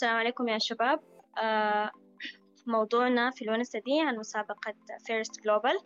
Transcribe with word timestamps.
السلام 0.00 0.16
عليكم 0.16 0.48
يا 0.48 0.58
شباب. 0.58 1.00
آه، 1.38 1.90
موضوعنا 2.66 3.30
في 3.30 3.42
الونسة 3.42 3.78
دي 3.78 4.00
عن 4.00 4.16
مسابقة 4.16 4.74
FIRST 5.06 5.40
Global 5.40 5.78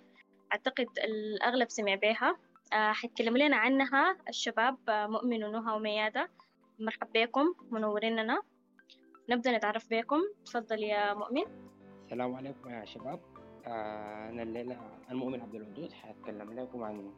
أعتقد 0.52 0.86
الأغلب 1.04 1.70
سمع 1.70 1.94
بها. 1.94 2.36
آه، 2.72 2.92
حيتكلموا 2.92 3.38
لنا 3.38 3.56
عنها. 3.56 4.16
الشباب 4.28 4.78
آه، 4.88 5.06
مؤمن 5.06 5.44
ونهى 5.44 5.76
وميادة. 5.76 6.30
مرحبا 6.78 7.24
بكم 7.24 7.54
منوريننا. 7.70 8.42
نبدأ 9.30 9.56
نتعرف 9.56 9.90
بكم. 9.90 10.20
تفضل 10.46 10.82
يا 10.82 11.14
مؤمن. 11.14 11.44
السلام 12.04 12.34
عليكم 12.34 12.70
يا 12.70 12.84
شباب. 12.84 13.20
أنا 13.66 14.42
الليلة 14.42 14.80
المؤمن 15.10 15.40
عبد 15.40 15.54
الودود. 15.54 15.92
حأتكلم 15.92 16.52
لكم 16.60 16.82
عن 16.82 17.12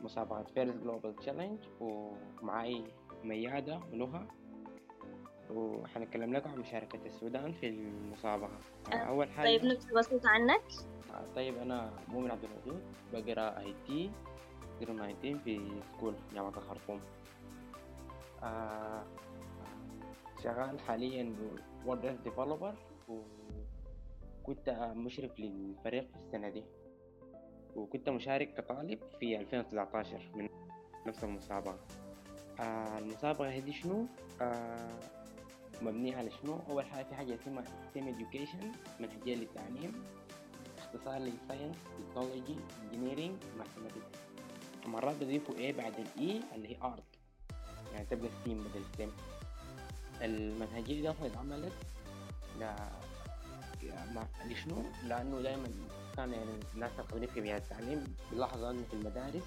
مسابقة 0.00 0.42
FIRST 0.42 0.76
Global 0.76 1.16
Challenge 1.16 1.58
ومعاي 1.80 2.84
ميادة 3.24 3.80
ونهى 3.92 4.39
وحنتكلم 5.54 6.34
لكم 6.34 6.50
عن 6.50 6.58
مشاركة 6.58 7.06
السودان 7.06 7.52
في 7.52 7.68
المسابقة. 7.68 8.58
آه، 8.92 8.96
أول 8.96 9.30
حاجة 9.30 9.46
طيب 9.46 9.64
نبذة 9.64 9.98
بسيطة 9.98 10.28
عنك. 10.28 10.62
آه، 11.14 11.34
طيب 11.34 11.58
أنا 11.58 11.92
مؤمن 12.08 12.30
عبد 12.30 12.44
الودود 12.44 12.82
بقرأ 13.12 13.58
IT 13.58 14.10
19 14.80 15.38
في 15.44 15.80
school 15.92 16.14
جامعة 16.34 16.48
الخرطوم 16.56 17.00
آه، 18.42 19.04
شغال 20.42 20.80
حاليا 20.80 21.36
web 21.86 22.22
developer 22.24 22.74
وكنت 24.38 24.70
مشرف 24.96 25.40
للفريق 25.40 26.08
في 26.10 26.16
السنة 26.16 26.48
دي. 26.48 26.64
وكنت 27.76 28.08
مشارك 28.08 28.54
كطالب 28.54 28.98
في 29.20 29.40
2019 29.40 30.30
من 30.34 30.48
نفس 31.06 31.24
المسابقة. 31.24 31.78
آه 32.60 32.98
المسابقة 32.98 33.48
هذه 33.48 33.70
شنو؟ 33.70 34.06
آه 34.42 35.19
مبنية 35.82 36.16
على 36.16 36.30
شنو؟ 36.30 36.60
أول 36.68 36.84
حاجة 36.86 37.04
في 37.04 37.14
حاجة 37.14 37.34
اسمها 37.42 37.64
STEM 37.64 38.00
Education 38.02 38.64
منهجية 39.00 39.34
للتعليم 39.34 40.04
اختصار 40.78 41.18
لل 41.18 41.31
science 41.31 41.76
technology 42.10 42.56
engineering 42.82 43.36
mathematics 43.58 44.18
مرات 44.86 45.16
بضيفوا 45.16 45.54
A 45.54 45.74
بعد 45.76 45.92
ال 45.98 46.19
E 46.19 46.40
اللي 46.54 46.68
هي 46.68 46.76
art 46.82 47.02
يعني 47.92 48.06
تبقى 48.10 48.30
STEAM 48.42 48.58
بدل 48.64 48.84
STEM 48.94 49.12
المنهجية 50.22 51.00
دي 51.00 51.10
أصلا 51.10 51.26
اتعملت 51.26 51.72
ل 52.60 52.64
مع- 54.14 54.26
لشنو؟ 54.46 54.82
لأنه 55.06 55.40
دائما 55.42 55.68
كان 56.16 56.32
يعني 56.32 56.50
الناس 56.74 56.90
القادرين 56.98 57.28
في 57.28 57.40
مجال 57.40 57.56
التعليم 57.56 58.04
بيلاحظوا 58.32 58.70
أنه 58.70 58.82
في 58.90 58.94
المدارس 58.94 59.42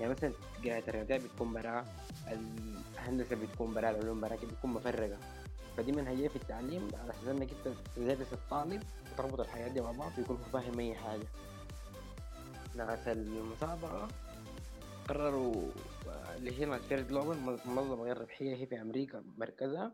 يعني 0.00 0.12
مثلا 0.12 0.32
قراية 0.64 0.84
الرياضيات 0.88 1.20
بتكون 1.22 1.52
برا 1.52 1.84
الهندسة 2.32 3.36
بتكون 3.36 3.74
برا 3.74 3.90
العلوم 3.90 4.20
برا 4.20 4.36
بتكون 4.36 4.70
مفرقة 4.72 5.18
فدي 5.76 5.92
منهجية 5.92 6.28
في 6.28 6.36
التعليم. 6.36 6.88
على 6.94 7.10
أساس 7.10 7.28
إنك 7.28 7.48
أنت 7.52 7.76
تدرس 7.96 8.32
الطالب 8.32 8.82
وتربط 9.12 9.40
الحاجات 9.40 9.68
دي 9.68 9.80
مع 9.80 9.92
بعض 9.92 10.12
ويكون 10.18 10.36
فاهم 10.36 10.78
أي 10.78 10.94
حاجة. 10.94 11.26
ناس 12.76 13.08
المسابقة 13.08 14.08
قرروا 15.08 15.54
اللي 16.36 16.60
هي 16.60 16.66
First 16.66 17.00
Global 17.00 17.36
منظمة 17.66 18.04
غير 18.04 18.18
ربحية 18.20 18.56
هي 18.56 18.66
في 18.66 18.80
أمريكا 18.80 19.24
مركزها. 19.38 19.92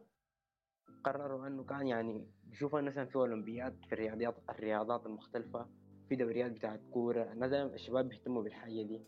قرروا 1.05 1.47
إنه 1.47 1.65
كان 1.65 1.87
يعني 1.87 2.27
بيشوفوا 2.45 2.81
مثلا 2.81 3.05
في 3.07 3.17
أولمبياد 3.17 3.85
في 3.89 3.93
الرياضيات 3.93 4.35
الرياضات 4.51 5.07
المختلفة 5.07 5.67
في 6.09 6.17
دوريات 6.17 6.53
بتاعت 6.53 6.81
كورة. 6.93 7.33
الناس 7.33 7.53
الشباب 7.53 8.09
بيهتموا 8.09 8.43
بالحاجة 8.43 8.83
دي. 8.83 9.01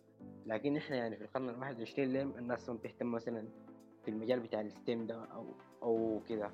لكن 0.47 0.77
إحنا 0.77 0.97
يعني 0.97 1.17
في 1.17 1.25
القرن 1.25 1.49
الواحد 1.49 1.75
والعشرين 1.75 2.13
ليه 2.13 2.23
الناس 2.23 2.69
ما 2.69 2.79
مثلا 3.07 3.49
في 4.05 4.11
المجال 4.11 4.41
بتاع 4.41 4.61
ال 4.61 4.70
STEM 4.70 5.07
ده 5.07 5.25
أو 5.35 5.47
أو 5.83 6.21
كده. 6.29 6.51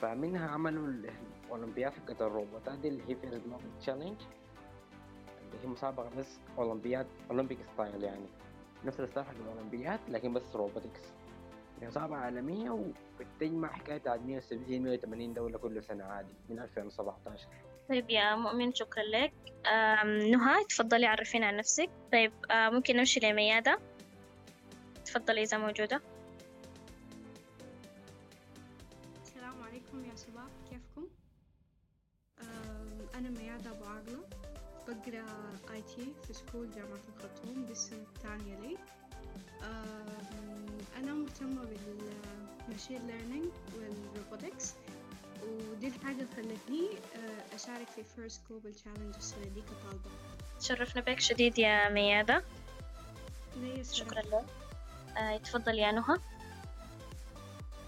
فمنها 0.00 0.48
عملوا 0.50 0.86
ال- 0.86 1.10
الأولمبياد 1.44 1.92
حقت 1.92 2.22
الروبوتات 2.22 2.78
دي 2.78 2.88
اللي 2.88 3.02
هي 3.08 3.14
في 3.16 3.26
challenge 3.80 4.16
اللي 5.40 5.58
هي 5.64 5.66
مسابقة 5.68 6.10
بس 6.18 6.38
اولمبياد 6.58 7.06
Olympic 7.30 7.58
style 7.74 8.02
يعني. 8.04 8.26
نفس 8.84 9.00
ال 9.00 9.04
style 9.04 9.26
حق 9.26 9.34
الأولمبياد 9.34 10.00
لكن 10.08 10.32
بس 10.32 10.56
robotics 10.56 11.00
هي 11.80 11.86
مسابقة 11.88 12.16
عالمية 12.18 12.70
وبتجمع 12.70 13.68
حكاية 13.72 14.02
عاد 14.06 14.26
170 14.26 14.82
180 14.82 15.34
دولة 15.34 15.58
كل 15.58 15.82
سنة 15.82 16.04
عادي 16.04 16.32
من 16.48 16.58
2017 16.58 17.46
طيب 17.88 18.10
يا 18.10 18.36
مؤمن 18.36 18.74
شكرا 18.74 19.02
لك. 19.02 19.32
نهى 20.30 20.64
تفضلي 20.68 21.06
عرفينا 21.06 21.46
عن 21.46 21.56
نفسك. 21.56 21.90
طيب 22.12 22.32
آه، 22.50 22.70
ممكن 22.70 22.96
نمشي 22.96 23.20
لميادة؟ 23.20 23.78
تفضلي 25.04 25.42
إذا 25.42 25.58
موجودة. 25.58 26.00
بقرأ 34.88 35.24
IT 35.72 36.14
في 36.26 36.32
school 36.32 36.70
جامعة 36.74 37.00
الخرطوم 37.16 37.66
بالسنة 37.66 38.02
الثانية 38.16 38.58
لي 38.60 38.76
أنا 40.96 41.12
مهتمة 41.14 41.64
بال 41.64 41.96
machine 41.96 43.06
learning 43.06 43.52
وال 43.74 43.94
robotics 43.94 44.74
ودي 45.42 45.88
الحاجة 45.88 46.14
اللي 46.22 46.26
خلتني 46.36 46.88
أه، 47.16 47.54
أشارك 47.54 47.88
في 47.88 48.04
First 48.16 48.40
Global 48.48 48.74
Challenge 48.74 49.14
السنة 49.16 49.44
دي 49.44 49.62
كطالبة 49.62 50.10
تشرفنا 50.60 51.02
بك 51.02 51.20
شديد 51.20 51.58
يا 51.58 51.88
ميادة. 51.88 52.44
شكرا 53.92 54.20
لك. 54.20 54.44
آه، 55.16 55.36
تفضل 55.36 55.78
يا 55.78 55.92
نهى. 55.92 56.18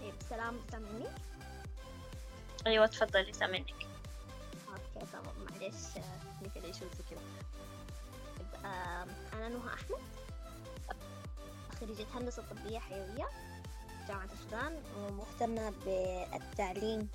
طيب 0.01 0.13
سلام 0.29 0.59
سامعني؟ 0.71 1.05
أيوة 2.67 2.85
تفضلي 2.87 3.33
سامعك 3.33 3.65
okay 3.71 5.05
تمام 5.11 5.35
معلش. 5.51 5.75
مثل 6.41 6.65
issues 6.65 6.89
آم، 8.65 9.09
أنا 9.33 9.49
نهى 9.49 9.73
أحمد. 9.73 9.99
خريجة 11.79 12.05
هندسة 12.13 12.43
طبية 12.49 12.79
حيوية 12.79 13.27
جامعة 14.07 14.25
السودان 14.33 14.83
ومهتمة 14.97 15.69
بالتعليم 15.69 17.09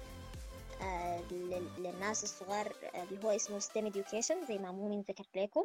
لل- 1.31 1.69
للناس 1.79 2.25
الصغار 2.25 2.73
اللي 2.95 3.25
هو 3.25 3.31
اسمه 3.31 3.61
STEM 3.61 3.93
Education 3.93 4.49
زي 4.49 4.59
ما 4.59 4.73
مؤمن 4.73 5.01
ذكرت 5.01 5.37
لكم. 5.37 5.65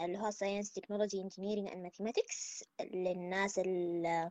اللي 0.00 0.18
هو 0.18 0.30
Science 0.30 0.66
Technology 0.66 1.24
Engineering 1.24 1.70
and 1.72 1.86
Mathematics. 1.86 2.62
للناس 2.80 3.58
ال- 3.58 4.30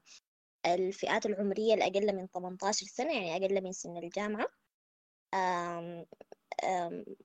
الفئات 0.65 1.25
العمرية 1.25 1.73
الأقل 1.73 2.15
من 2.15 2.27
18 2.27 2.85
سنة 2.85 3.13
يعني 3.13 3.45
أقل 3.45 3.63
من 3.63 3.71
سن 3.71 3.97
الجامعة. 3.97 4.47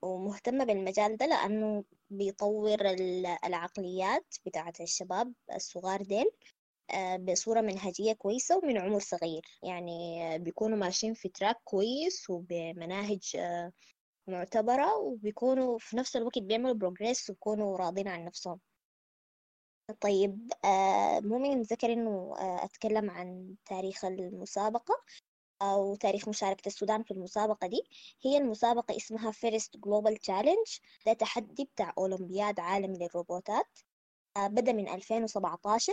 ومهتمة 0.02 0.64
بالمجال 0.64 1.16
ده 1.16 1.26
لأنه 1.26 1.84
بيطور 2.10 2.80
ال- 2.90 3.26
العقليات 3.44 4.34
بتاعة 4.46 4.72
الشباب 4.80 5.32
الصغار 5.54 6.02
ديل 6.02 6.30
آه، 6.94 7.16
بصورة 7.16 7.60
منهجية 7.60 8.12
كويسة 8.12 8.58
ومن 8.58 8.78
عمر 8.78 8.98
صغير. 8.98 9.42
يعني 9.62 9.92
بيكونوا 10.38 10.78
ماشيين 10.78 11.14
في 11.14 11.28
track 11.28 11.56
كويس 11.64 12.30
وبمناهج 12.30 13.36
آه، 13.36 13.72
معتبرة 14.26 14.96
وبيكونوا 14.96 15.78
في 15.78 15.96
نفس 15.96 16.16
الوقت 16.16 16.38
بيعملوا 16.38 16.74
progress 16.74 17.30
وبيكونوا 17.30 17.76
راضين 17.76 18.08
عن 18.08 18.24
نفسهم. 18.24 18.60
طيب 20.00 20.52
آه، 20.64 21.20
مؤمن 21.20 21.62
ذكر 21.62 21.92
إنه 21.92 22.34
أتكلم 22.38 23.10
عن 23.10 23.54
تاريخ 23.66 24.04
المسابقة. 24.04 24.94
أو 25.62 25.94
تاريخ 25.96 26.28
مشاركة 26.28 26.68
السودان 26.68 27.02
في 27.02 27.10
المسابقة 27.10 27.66
دي 27.66 27.82
هي 28.24 28.38
المسابقة 28.38 28.96
اسمها 28.96 29.30
First 29.30 29.76
Global 29.76 30.16
Challenge 30.16 30.78
ده 31.06 31.12
تحدي 31.12 31.64
بتاع 31.64 31.92
أولمبياد 31.98 32.60
عالمي 32.60 32.98
للروبوتات. 32.98 33.78
آه، 34.36 34.46
بدأ 34.46 34.72
من 34.72 34.88
2017 34.88 35.92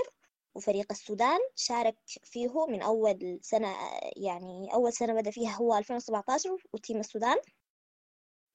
وفريق 0.56 0.92
السودان 0.92 1.40
شارك 1.56 1.96
فيه 2.24 2.66
من 2.68 2.82
أول 2.82 3.40
سنة 3.42 3.76
يعني 4.18 4.74
أول 4.74 4.94
سنة 4.94 5.14
بدأ 5.14 5.32
فيها 5.32 5.52
هو 5.52 5.76
2017 5.78 6.58
و 6.74 6.79
team 6.79 7.00
السودان. 7.00 7.38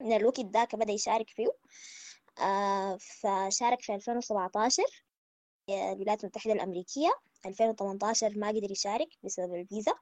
من 0.01 0.13
الوقت 0.15 0.39
ذاك 0.39 0.75
بدأ 0.75 0.93
يشارك 0.93 1.29
فيه. 1.29 1.47
آه، 2.39 2.97
فشارك 2.97 3.81
في 3.81 3.95
2017 3.95 4.83
آه، 5.69 5.93
الولايات 5.93 6.23
المتحدة 6.23 6.53
الأمريكية. 6.53 7.09
2018 7.45 8.37
ما 8.37 8.47
قدر 8.47 8.71
يشارك 8.71 9.09
بسبب 9.23 9.55
الفيزا. 9.55 9.93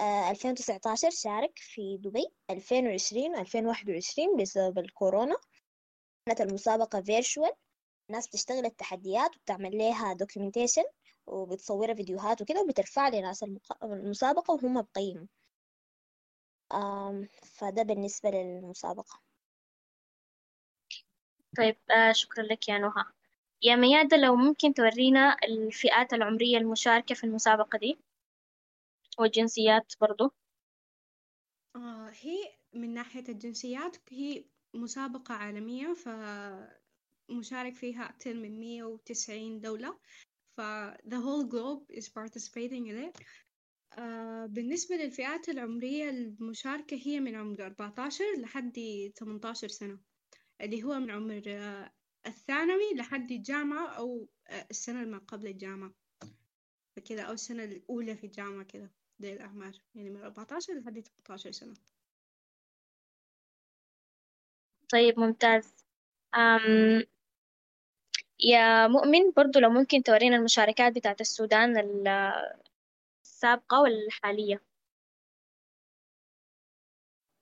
2019 0.00 1.10
شارك 1.10 1.58
في 1.58 1.96
دبي 1.96 2.26
2020 2.50 3.36
و 3.36 3.40
2021 3.40 4.36
بسبب 4.36 4.78
الكورونا. 4.78 5.36
كانت 6.26 6.40
المسابقة 6.40 7.00
virtual 7.00 7.52
الناس 8.10 8.28
بتشتغل 8.28 8.66
التحديات 8.66 9.36
وبتعمل 9.36 9.78
لها 9.78 10.12
documentation 10.12 10.84
وبتصورها 11.26 11.94
فيديوهات 11.94 12.42
وكده 12.42 12.60
وبترفع 12.62 13.08
لناس 13.08 13.44
المسابقة 13.82 14.54
وهم 14.54 14.82
بقيموا 14.82 15.26
فده 17.42 17.82
بالنسبة 17.82 18.30
للمسابقة. 18.30 19.20
طيب 21.56 21.76
آه، 21.90 22.12
شكرا 22.12 22.42
لك 22.44 22.68
يا 22.68 22.78
نهى. 22.78 23.04
يا 23.62 23.76
ميادة 23.76 24.16
لو 24.16 24.36
ممكن 24.36 24.74
تورينا 24.74 25.36
الفئات 25.44 26.12
العمرية 26.12 26.58
المشاركة 26.58 27.14
في 27.14 27.24
المسابقة 27.24 27.78
دي؟ 27.78 27.98
والجنسيات 29.18 29.92
برضو. 30.00 30.32
من 32.74 32.94
ناحية 32.94 33.24
الجنسيات 33.28 33.96
هي 34.08 34.44
مسابقة 34.74 35.34
عالمية 35.34 35.94
فمشارك 35.94 37.74
فيها 37.74 38.10
أكثر 38.10 38.34
من 38.34 38.60
مية 38.60 38.84
وتسعين 38.84 39.60
دولة 39.60 39.98
ف 40.56 40.60
the 41.08 41.16
whole 41.16 41.44
globe 41.44 41.90
is 41.90 42.08
participating 42.08 42.86
in 42.86 42.96
it. 43.08 43.22
آه 43.98 44.46
بالنسبة 44.46 44.96
للفئات 44.96 45.48
العمرية 45.48 46.10
المشاركة 46.10 47.00
هي 47.04 47.20
من 47.20 47.34
عمر 47.34 47.66
14 47.66 48.24
لحد 48.38 48.78
18 49.16 49.68
سنة 49.68 49.98
اللي 50.60 50.82
هو 50.82 50.98
من 50.98 51.10
عمر 51.10 51.42
آه 51.46 51.92
الثانوي 52.26 52.94
لحد 52.96 53.32
الجامعة 53.32 53.88
أو 53.88 54.28
آه 54.48 54.66
السنة 54.70 55.04
ما 55.04 55.18
قبل 55.18 55.46
الجامعة 55.46 55.94
فكذا 56.96 57.22
أو 57.22 57.32
السنة 57.32 57.64
الأولى 57.64 58.16
في 58.16 58.26
الجامعة 58.26 58.64
كذا. 58.64 58.90
دي 59.22 59.32
الأعمار. 59.32 59.72
يعني 59.94 60.10
من 60.10 60.22
14 60.22 60.74
لحد 60.74 61.00
18 61.00 61.50
سنة. 61.50 61.74
طيب 64.92 65.20
ممتاز. 65.20 65.74
أم 66.34 67.02
يا 68.40 68.88
مؤمن 68.88 69.30
برضو 69.36 69.58
لو 69.58 69.70
ممكن 69.70 70.02
تورينا 70.02 70.36
المشاركات 70.36 70.94
بتاعت 70.96 71.20
السودان 71.20 71.76
السابقة 73.24 73.82
والحالية. 73.82 74.62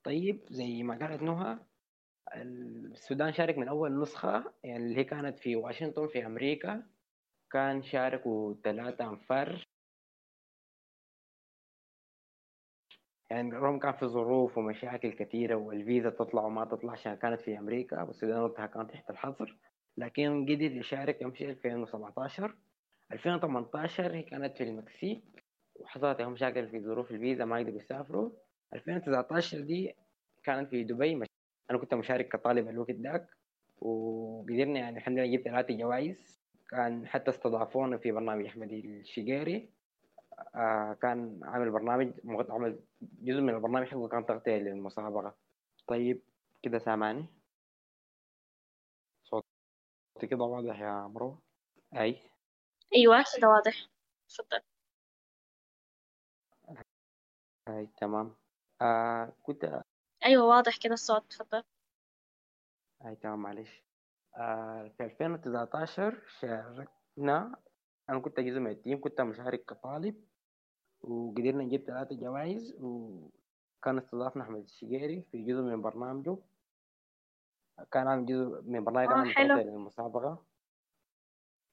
طيب 0.05 0.41
زي 0.51 0.83
ما 0.83 0.99
قالت 0.99 1.23
نهى 1.23 1.59
السودان 2.35 3.33
شارك 3.33 3.59
من 3.59 3.69
أول 3.69 4.01
نسخة 4.01 4.55
يعني 4.65 4.85
اللي 4.85 4.99
هي 4.99 5.05
كانت 5.05 5.39
في 5.39 5.57
واشنطن 5.57 6.09
في 6.09 6.27
أمريكا 6.27 6.87
كان 7.51 7.83
شاركوا 7.83 8.55
ثلاثة 8.65 9.11
أنفار. 9.11 9.70
يعني 13.31 13.51
رغم 13.51 13.79
كان 13.79 13.93
في 13.93 14.07
ظروف 14.07 14.59
ومشاكل 14.59 15.13
كثيرة 15.13 15.55
والفيزا 15.55 16.11
تطلع 16.11 16.43
وما 16.45 16.65
تطلع 16.65 16.93
عشان 16.93 17.15
كانت 17.15 17.41
في 17.41 17.59
أمريكا 17.59 18.03
والسودان 18.03 18.39
وقتها 18.41 18.67
كان 18.67 18.89
تحت 18.89 19.11
الحظر. 19.11 19.57
لكن 19.97 20.43
قدر 20.43 20.73
يشارك 20.73 21.23
يمشي 21.23 21.51
2017 21.51 22.55
2018 23.13 24.15
هي 24.15 24.23
كانت 24.23 24.57
في 24.57 24.65
المكسيك 24.65 25.45
وحصلت 25.81 26.21
لهم 26.21 26.33
مشاكل 26.33 26.69
في 26.69 26.81
ظروف 26.81 27.11
الفيزا 27.11 27.45
ما 27.45 27.61
يقدروا 27.61 27.77
يسافروا. 27.81 28.31
2019 28.75 29.61
دي 29.61 29.95
كانت 30.45 30.71
في 30.71 30.85
دبي 30.85 31.15
مش... 31.15 31.27
أنا 31.71 31.79
كنت 31.79 31.95
مشارك 31.95 32.29
كطالب 32.29 32.69
الوقت 32.69 32.91
ذاك 32.91 33.27
وقدرنا 33.81 34.79
يعني 34.79 34.99
الحمد 34.99 35.19
لله 35.19 35.37
جبت 35.37 35.45
ثلاثة 35.45 35.75
جوائز. 35.77 36.41
كان 36.71 37.07
حتى 37.07 37.31
استضافونا 37.31 37.99
في 37.99 38.13
برنامج 38.13 38.47
احمد 38.47 38.73
الشقيري 38.73 39.80
كان 41.03 41.41
عامل 41.43 41.71
برنامج 41.71 42.13
عمل 42.51 42.81
جزء 43.01 43.41
من 43.41 43.55
البرنامج 43.55 43.87
حقه 43.87 44.09
كان 44.09 44.27
تغطية 44.27 44.57
للمسابقة. 44.57 45.35
طيب 45.87 46.23
كده 46.63 46.79
سامعني؟ 46.79 47.27
صوتي 49.25 49.47
كده 50.31 50.45
واضح 50.45 50.81
يا 50.81 51.07
مروة 51.07 51.39
أي؟ 51.97 52.21
أيوة 52.95 53.25
كده 53.39 53.49
واضح. 53.49 53.87
تفضل 54.29 54.61
أي 57.69 57.89
تمام. 58.01 58.37
آه 58.83 59.33
كنت 59.43 59.83
أيوة 60.25 60.45
واضح 60.47 60.77
كده 60.77 60.93
الصوت. 60.95 61.31
تفضل 61.31 61.63
أي 63.07 63.17
تمام 63.17 63.43
معلش. 63.43 63.83
آه 64.37 64.91
في 64.97 65.05
2019 65.05 66.23
شاركنا 66.41 67.57
أنا 68.11 68.19
كنت 68.21 68.41
جزء 68.41 68.59
من 68.59 68.71
التيم 68.71 69.01
كنت 69.01 69.21
مشارك 69.21 69.65
كطالب. 69.65 70.25
وقدرنا 71.03 71.65
نجيب 71.65 71.85
ثلاثة 71.85 72.17
جوائز 72.17 72.75
وكان 72.81 73.99
استضافنا 73.99 74.43
أحمد 74.43 74.63
الشقيري 74.63 75.23
في 75.33 75.43
جزء 75.45 75.61
من 75.63 75.83
برنامجه. 75.83 76.37
كان 77.93 78.07
عامل 78.09 78.27
جزء 78.27 78.63
من 78.63 78.85
برنامج 78.85 79.29
آه، 79.29 79.33
حلو. 79.33 79.57
للمسابقة. 79.57 80.45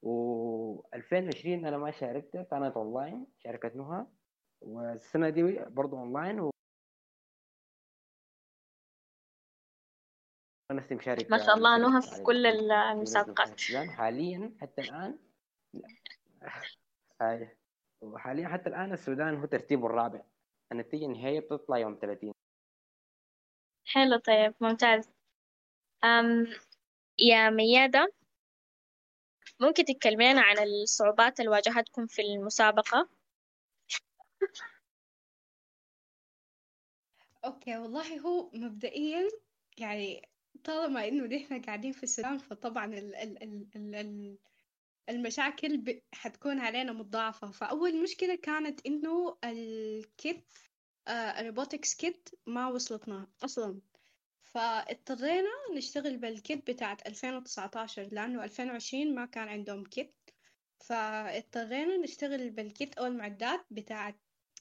و 0.02 0.82
2020 0.94 1.66
أنا 1.66 1.78
ما 1.78 1.90
شاركت 1.90 2.36
كانت 2.36 2.76
أونلاين 2.76 3.26
شاركت 3.38 3.76
نهى 3.76 4.06
والسنة 4.60 5.28
دي 5.28 5.42
برضو 5.64 5.96
أونلاين 5.98 6.40
و 6.40 6.50
نفسي 10.72 10.94
مشارك 10.94 11.30
ما 11.30 11.38
شاء 11.38 11.54
الله 11.56 11.78
نهى 11.78 12.02
في 12.02 12.14
على 12.14 12.22
كل. 12.24 12.46
المسابقات. 12.46 13.60
حاليا 13.90 14.52
حتى 14.60 14.80
الآن. 14.82 15.18
هاي. 17.20 17.57
وحاليا 18.00 18.48
حتى 18.48 18.68
الآن 18.68 18.92
السودان 18.92 19.36
هو 19.36 19.46
ترتيبه 19.46 19.86
الرابع. 19.86 20.22
النتيجة 20.72 21.04
النهائية 21.04 21.40
بتطلع 21.40 21.78
يوم 21.78 21.98
30 22.02 22.32
حلو 23.84 24.18
طيب 24.18 24.54
ممتاز. 24.60 25.10
أم 26.04 26.46
يا 27.18 27.50
ميادة 27.50 28.12
ممكن 29.60 29.84
تتكلمين 29.84 30.38
عن 30.38 30.56
الصعوبات 30.58 31.40
اللي 31.40 31.50
واجهتكم 31.50 32.06
في 32.06 32.22
المسابقة؟ 32.22 33.08
أوكي 37.44 37.78
والله 37.78 38.20
هو 38.20 38.50
مبدئيا 38.54 39.28
يعني 39.78 40.28
طالما 40.64 41.08
إنه 41.08 41.36
نحن 41.36 41.62
قاعدين 41.62 41.92
في 41.92 42.02
السودان 42.02 42.38
فطبعا 42.38 42.84
ال 42.84 43.14
ال 43.14 43.42
ال 43.42 43.66
ال 43.76 43.94
ال 43.94 44.38
المشاكل 45.08 45.76
ب... 45.76 46.02
حتكون 46.12 46.58
علينا 46.58 46.92
مضاعفة 46.92 47.50
فأول 47.50 48.02
مشكلة 48.02 48.34
كانت 48.34 48.86
إنه 48.86 49.38
الكيت 49.44 50.52
آه 51.08 51.40
ال 51.40 51.46
robotics 51.46 51.94
kit 51.94 52.28
ما 52.46 52.68
وصلتنا 52.68 53.26
أصلا. 53.44 53.80
فاضطرينا 54.42 55.50
نشتغل 55.76 56.16
بال 56.16 56.38
kit 56.38 56.70
بتاعت 56.70 57.06
2019 57.06 58.08
لأنه 58.12 58.44
2020 58.44 59.14
ما 59.14 59.26
كان 59.26 59.48
عندهم 59.48 59.84
kit. 59.84 60.14
فاضطرينا 60.80 61.96
نشتغل 61.96 62.50
بال 62.50 62.69
kit 62.69 62.98
أو 62.98 63.06
المعدات 63.06 63.66
بتاعت 63.70 64.20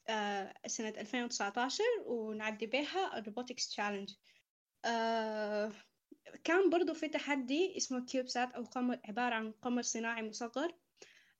آه 0.09 0.53
سنة 0.67 0.89
2019 0.89 1.83
ونعدي 2.05 2.65
بيها 2.65 3.17
ال 3.17 3.23
robotics 3.23 3.69
challenge 3.69 4.13
كان 6.43 6.69
برضو 6.69 6.93
في 6.93 7.07
تحدي 7.07 7.77
اسمه 7.77 8.05
CubeSat 8.05 8.51
أو 8.53 8.63
قمر 8.63 8.99
عبارة 9.05 9.35
عن 9.35 9.51
قمر 9.51 9.81
صناعي 9.81 10.21
مصغر. 10.21 10.73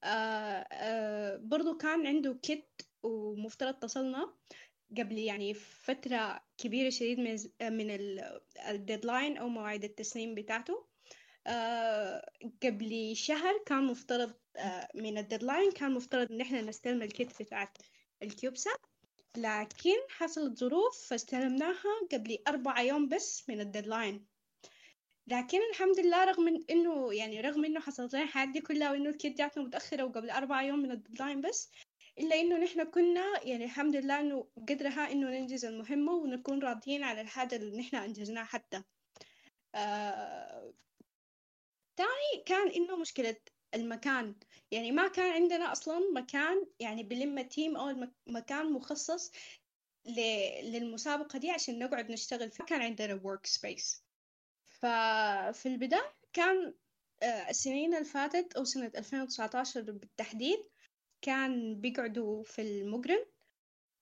آه 0.04 0.08
آه 0.08 1.38
برضو 1.38 1.78
كان 1.78 2.08
عنده 2.08 2.34
kit 2.44 2.82
ومفترض 3.04 3.74
تصلنا 3.74 4.34
قبل 4.98 5.18
يعني 5.18 5.54
فترة 5.54 6.42
كبيرة 6.58 6.90
شديد 6.90 7.20
من 7.20 7.38
من 7.62 7.98
ال 8.70 8.77
deadline 8.77 9.38
أو 9.38 9.50
مواعيد 9.50 9.84
التسليم 9.84 10.36
بتاعته. 10.36 10.86
آه 11.48 12.30
قبل 12.64 13.16
شهر 13.16 13.64
كان 13.66 13.84
مفترض 13.84 14.34
من 14.96 15.18
ال 15.18 15.24
deadline 15.24 15.72
كان 15.72 15.92
مفترض 15.92 16.32
إن 16.32 16.42
إحنا 16.42 16.62
نستلم 16.62 17.02
ال 17.02 17.12
kit 17.12 17.42
بتاعت 17.44 17.78
ال 18.24 18.31
CubeSat 18.31 18.80
لكن 19.38 19.96
حصلت 20.10 20.58
ظروف 20.60 21.08
فاستلمناها 21.10 22.08
قبل 22.12 22.38
أربعة 22.48 22.82
يوم 22.82 23.08
بس 23.10 23.50
من 23.50 23.60
ال 23.62 23.69
deadline 23.69 24.26
لكن 25.28 25.58
الحمد 25.72 26.00
لله 26.00 26.24
رغم 26.26 26.44
من 26.44 26.64
إنه 26.70 27.14
يعني 27.14 27.42
رغم 27.42 27.66
إنه 27.66 27.80
حصلت 27.80 28.14
لنا 28.14 28.24
الحاجات 28.24 28.46
دي 28.46 28.62
كلها 28.62 28.92
وإنه 28.92 29.10
ال 29.10 29.17
kit 29.17 29.38
جاتنا 29.38 29.64
متأخرة 29.64 30.04
وقبل 30.04 30.30
أربعة 30.30 30.62
يوم 30.62 30.80
من 30.80 30.92
ال 30.92 30.97
deadline 30.97 31.42
بس 31.42 31.72
إلا 32.20 32.36
إنه 32.36 32.58
نحن 32.58 32.84
كنا 32.84 33.44
يعني 33.44 33.66
الحمد 33.66 33.96
لله 33.96 34.20
إنه 34.20 34.48
قدرها 34.70 35.12
إنه 35.12 35.30
ننجز 35.30 35.66
المهمة 35.66 36.14
ونكون 36.14 36.60
راضيين 36.64 37.04
على 37.04 37.22
الحاجة 37.22 37.56
اللي 37.56 37.78
نحن 37.80 37.96
أنجزناها 37.96 38.44
حتى. 38.44 38.84
آه... 39.76 40.74
تاني 41.98 42.44
كان 42.46 42.68
إنه 42.72 42.96
مشكلة 42.98 43.36
المكان. 43.74 44.36
يعني 44.72 44.92
ما 44.92 45.08
كان 45.08 45.32
عندنا 45.32 45.72
أصلا 45.72 46.00
مكان 46.16 46.68
يعني 46.80 47.04
بلم 47.04 47.42
تيم 47.42 47.78
أو 47.78 48.08
مكان 48.28 48.74
مخصص 48.74 49.32
ل- 50.06 50.72
للمسابقة 50.72 51.40
دي 51.40 51.52
عشان 51.52 51.80
نقعد 51.80 52.12
نشتغل. 52.12 52.52
فيه 52.52 52.64
كان 52.64 52.82
عندنا 52.82 53.22
work 53.26 53.50
space. 53.50 54.07
ففي 54.82 55.66
البداية 55.66 56.16
كان 56.34 56.74
آه، 57.24 57.50
السنين 57.50 57.94
اللي 57.94 58.06
فاتت 58.06 58.54
أو 58.54 58.64
سنة 58.64 58.92
2019 58.96 59.82
بالتحديد 59.82 60.60
كان 61.22 61.82
بيقعدوا 61.82 62.44
في 62.44 62.62
المقرن 62.62 63.26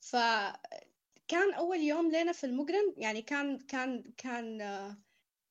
فكان 0.01 1.53
أول 1.57 1.77
يوم 1.79 2.11
لنا 2.11 2.31
في 2.31 2.43
المقرن 2.43 2.93
يعني 2.97 3.21
كان 3.21 3.59
كان 3.59 4.03
كان 4.17 4.61
آه، 4.61 4.97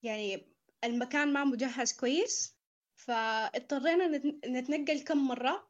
يعني 0.02 0.54
المكان 0.85 1.33
ما 1.33 1.45
مجهز 1.45 1.93
كويس. 1.93 2.54
فاضطرينا 2.97 4.07
نت- 4.07 4.47
نتنقل 4.47 5.00
كم 5.04 5.19
مرة. 5.28 5.69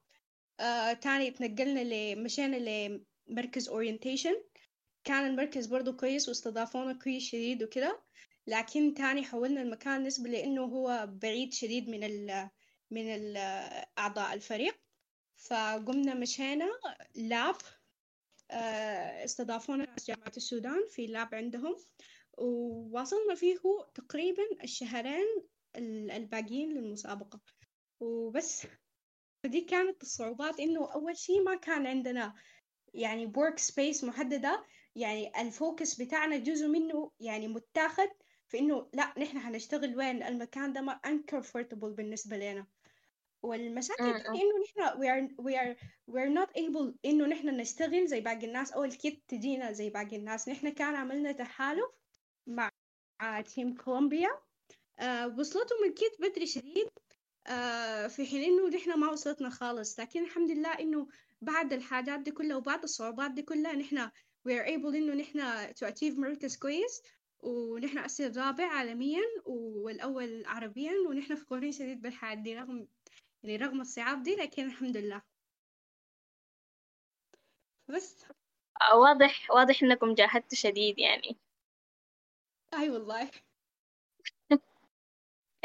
آه، 0.61 0.93
تاني 0.93 1.29
اتنقلنا 1.29 1.81
ل 1.85 2.23
مشينا 2.25 2.57
لمركز 3.29 3.69
اورينتيشن 3.69 4.35
كان 5.05 5.27
المركز 5.27 5.67
برضو 5.67 5.97
كويس 5.97 6.29
واستضافونا 6.29 6.93
كويس 6.93 7.23
شديد 7.23 7.63
وكده. 7.63 8.03
لكن 8.47 8.95
تاني 8.95 9.25
حولنا 9.25 9.63
المكان 9.63 10.03
نسبة 10.03 10.31
لأنه 10.31 10.63
هو 10.63 11.09
بعيد 11.13 11.53
شديد 11.53 11.89
من 11.89 12.05
ال 12.05 12.51
من 12.91 13.15
ال 13.15 13.37
أعضاء 13.99 14.35
الفريق. 14.35 14.81
فقمنا 15.37 16.15
مشينا 16.15 16.69
لاب 17.15 17.57
آه، 18.51 19.25
استضافونا 19.25 19.85
ناس 19.85 20.07
جامعة 20.07 20.33
السودان 20.37 20.87
في 20.91 21.07
لاب 21.07 21.35
عندهم. 21.35 21.77
وواصلنا 22.39 23.35
فيه 23.35 23.57
تقريبا 23.95 24.43
الشهرين 24.63 25.27
ال- 25.77 26.11
الباقيين 26.11 26.73
للمسابقة. 26.75 27.41
وبس. 28.01 28.67
فدي 29.45 29.61
كانت 29.61 30.03
الصعوبات 30.03 30.61
إنه 30.61 30.93
أول 30.93 31.17
شي 31.17 31.41
ما 31.41 31.55
كان 31.57 31.87
عندنا 31.87 32.35
يعني 32.95 33.33
work 33.33 33.59
space 33.73 34.05
محددة. 34.05 34.65
يعني 34.97 35.41
ال 35.41 35.50
focus 35.50 35.95
بتاعنا 36.03 36.37
جزء 36.37 36.67
منه 36.69 37.11
يعني 37.21 37.49
متاخد. 37.49 38.09
في 38.55 38.61
إنه 38.61 38.89
لا 38.93 39.15
نحن 39.19 39.37
هنشتغل 39.37 39.97
وين؟ 39.97 40.23
المكان 40.23 40.73
ده 40.73 40.81
ما 40.81 41.01
uncomfortable 41.07 41.95
بالنسبة 41.97 42.37
لنا. 42.37 42.67
والمشاكل. 43.43 44.05
الثانية 44.05 44.41
إنه 44.43 44.53
نحن 44.65 44.99
we 45.01 45.07
are 45.07 45.29
we 45.43 45.53
are 45.55 45.77
we 46.11 46.21
are 46.21 46.35
not 46.41 46.51
able 46.61 46.93
إنه 47.05 47.27
نحن 47.27 47.49
نشتغل 47.49 48.07
زي 48.07 48.21
باقي 48.21 48.47
الناس 48.47 48.73
أو 48.73 48.85
ال 48.85 48.94
kit 48.94 49.23
تجينا 49.29 49.73
زي 49.73 49.91
باقي 49.91 50.17
الناس. 50.17 50.49
نحن 50.49 50.69
كان 50.69 50.95
عملنا 50.95 51.33
تحالف 51.33 51.91
مع 52.47 52.71
team 53.55 53.75
كولومبيا 53.75 54.31
آه 54.99 55.39
وصلتهم 55.39 55.85
ال 55.85 55.94
kit 55.94 56.21
بدري 56.21 56.47
شديد. 56.47 56.89
آه 57.47 58.07
في 58.07 58.27
حين 58.27 58.43
إنه 58.43 58.69
نحن 58.69 58.99
ما 58.99 59.11
وصلتنا 59.11 59.51
خالص. 59.51 60.01
لكن 60.01 60.25
الحمد 60.25 60.51
لله 60.51 60.73
إنه 60.73 61.09
بعد 61.41 61.73
الحاجات 61.73 62.21
دي 62.21 62.31
كلها 62.31 62.57
وبعد 62.57 62.83
الصعوبات 62.83 63.31
دي 63.31 63.43
كلها 63.43 63.73
نحن 63.73 64.09
we 64.49 64.53
are 64.53 64.67
able 64.67 64.95
إنه 64.95 65.15
نحن 65.15 65.67
to 65.67 65.87
achieve 65.93 66.19
مركز 66.19 66.57
كويس. 66.57 67.03
ونحن 67.45 67.99
أصير 67.99 68.37
رابع 68.37 68.65
عالميا 68.65 69.23
والأول 69.47 70.47
عربيا 70.47 70.93
ونحن 71.09 71.35
فخورين 71.35 71.73
شديد 71.73 72.03
بالحياة 72.03 72.35
دي 72.35 72.55
رغم 72.55 72.89
يعني 73.43 73.57
رغم 73.57 73.81
الصعاب 73.81 74.23
دي 74.23 74.37
لكن 74.37 74.67
الحمد 74.67 74.97
لله. 74.97 75.23
بس. 77.89 78.25
آه، 78.83 78.97
واضح 78.99 79.51
واضح 79.51 79.83
إنكم 79.83 80.15
جاهدتوا 80.15 80.59
شديد 80.59 80.99
يعني. 80.99 81.37
أي 82.75 82.91
والله. 82.91 83.31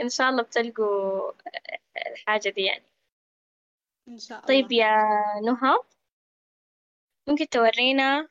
إن 0.02 0.10
شاء 0.10 0.30
الله 0.30 0.44
بتلقوا 0.44 1.32
الحاجة 2.08 2.50
دي 2.50 2.62
يعني. 2.62 2.86
إن 4.08 4.18
شاء 4.18 4.38
الله. 4.38 4.48
طيب 4.48 4.72
يا 4.72 5.06
نهى 5.46 5.78
ممكن 7.28 7.48
تورينا 7.50 8.30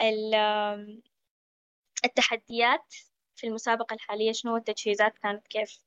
ال- 0.00 1.02
التحديات 2.04 2.94
في 3.36 3.46
المسابقة 3.46 3.94
الحالية 3.94 4.32
شنو 4.32 4.56
التجهيزات 4.56 5.18
كانت؟ 5.18 5.46
كيف؟ 5.48 5.78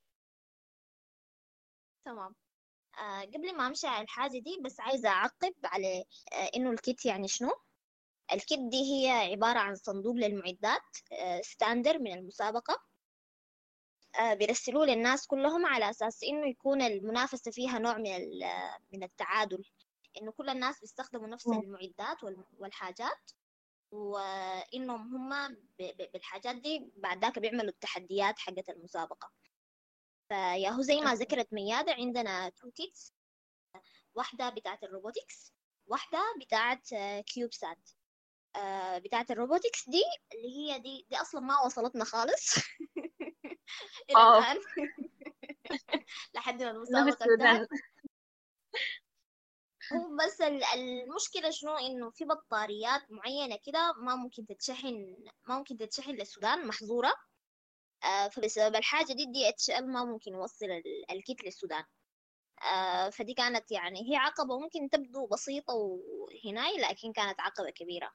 تمام. 2.06 2.36
آه 3.00 3.22
قبل 3.22 3.58
ما 3.58 3.68
أمشي 3.68 3.88
على 3.88 4.04
الحاجة 4.04 4.40
دي 4.40 4.58
بس 4.66 4.80
عايزة 4.80 5.10
أعقب 5.10 5.54
على 5.64 6.04
آه 6.34 6.52
إنه 6.56 6.72
ال 6.72 6.80
kit 6.80 7.06
يعني 7.06 7.28
شنو؟ 7.28 7.52
ال 8.34 8.40
kit 8.40 8.60
دي 8.60 8.78
هي 8.94 9.10
عبارة 9.32 9.60
عن 9.60 9.76
صندوق 9.76 10.16
للمعدات 10.16 10.82
آه 11.12 11.42
standard 11.42 12.00
من 12.00 12.14
المسابقة. 12.14 12.84
آه 14.20 14.34
بيرسلوه 14.34 14.86
للناس 14.86 15.28
كلهم 15.28 15.66
على 15.66 15.90
أساس 15.90 16.24
إنه 16.24 16.48
يكون 16.50 16.82
المنافسة 16.82 17.52
فيها 17.52 17.80
نوع 17.80 17.98
من 17.98 18.16
ال- 18.16 18.52
من 18.94 19.04
التعادل. 19.04 19.64
إنه 20.22 20.32
كل 20.32 20.50
الناس 20.50 20.80
بيستخدموا 20.80 21.28
نفس. 21.28 21.48
المعدات 21.48 22.24
وال- 22.24 22.46
والحاجات. 22.60 23.32
وإنهم 23.92 25.32
هم 25.32 25.58
بالحاجات 26.14 26.56
دي 26.56 26.92
بعد 26.96 27.22
ذاك 27.22 27.40
بيعملوا 27.40 27.70
التحديات 27.70 28.40
حقت 28.40 28.70
المسابقة. 28.70 29.32
فياهو 30.30 30.82
زي 30.82 31.02
ما 31.02 31.16
ذكرت 31.16 31.54
ميادة 31.54 31.94
عندنا 31.94 32.50
two 32.50 32.72
kits 32.72 33.14
واحدة 34.16 34.50
بتاعة 34.50 34.80
ال 34.84 34.92
robotics 34.92 35.54
واحدة 35.88 36.20
بتاعة 36.42 36.82
CubeSat 37.22 37.90
بتاعة 39.04 39.26
ال 39.30 39.37
robotics 39.37 39.90
دي 39.90 40.04
اللي 40.34 40.58
هي 40.58 40.80
دي 40.80 41.06
دي 41.10 41.16
أصلا 41.22 41.42
ما 41.42 41.62
وصلتنا 41.66 42.04
خالص. 42.06 42.56
إلى. 44.10 44.38
الآن. 44.38 44.58
لحد 46.36 46.64
ما 46.64 46.72
المسابقة 46.72 47.68
هو 49.94 50.16
بس 50.26 50.42
ال- 50.42 50.64
المشكلة 50.64 51.50
شنو؟ 51.50 51.78
إنه 51.78 52.10
في 52.12 52.26
بطاريات 52.26 53.02
معينة 53.12 53.58
كده 53.66 53.94
ما 53.94 54.16
ممكن 54.16 54.46
تتشحن 54.46 55.16
ما 55.48 55.58
ممكن 55.58 55.78
تتشحن 55.78 56.12
للسودان 56.12 56.68
محظورة 56.68 57.14
آه، 58.04 58.28
فبسبب 58.30 58.76
الحاجة 58.76 59.14
دي 59.14 59.26
دي 59.26 59.50
اتش 59.50 59.70
ما 59.70 60.06
ممكن 60.06 60.34
يوصل 60.34 60.66
ال- 60.66 61.12
الكيت 61.12 61.44
للسودان. 61.46 61.84
آه، 62.64 63.10
فدي 63.10 63.34
كانت 63.34 63.72
يعني 63.72 64.12
هي 64.12 64.16
عقبة 64.16 64.60
ممكن 64.60 64.90
تبدو 64.90 65.28
بسيطة 65.28 65.74
وهناي 65.74 66.78
لكن 66.78 67.14
كانت 67.14 67.40
عقبة 67.42 67.70
كبيرة. 67.70 68.12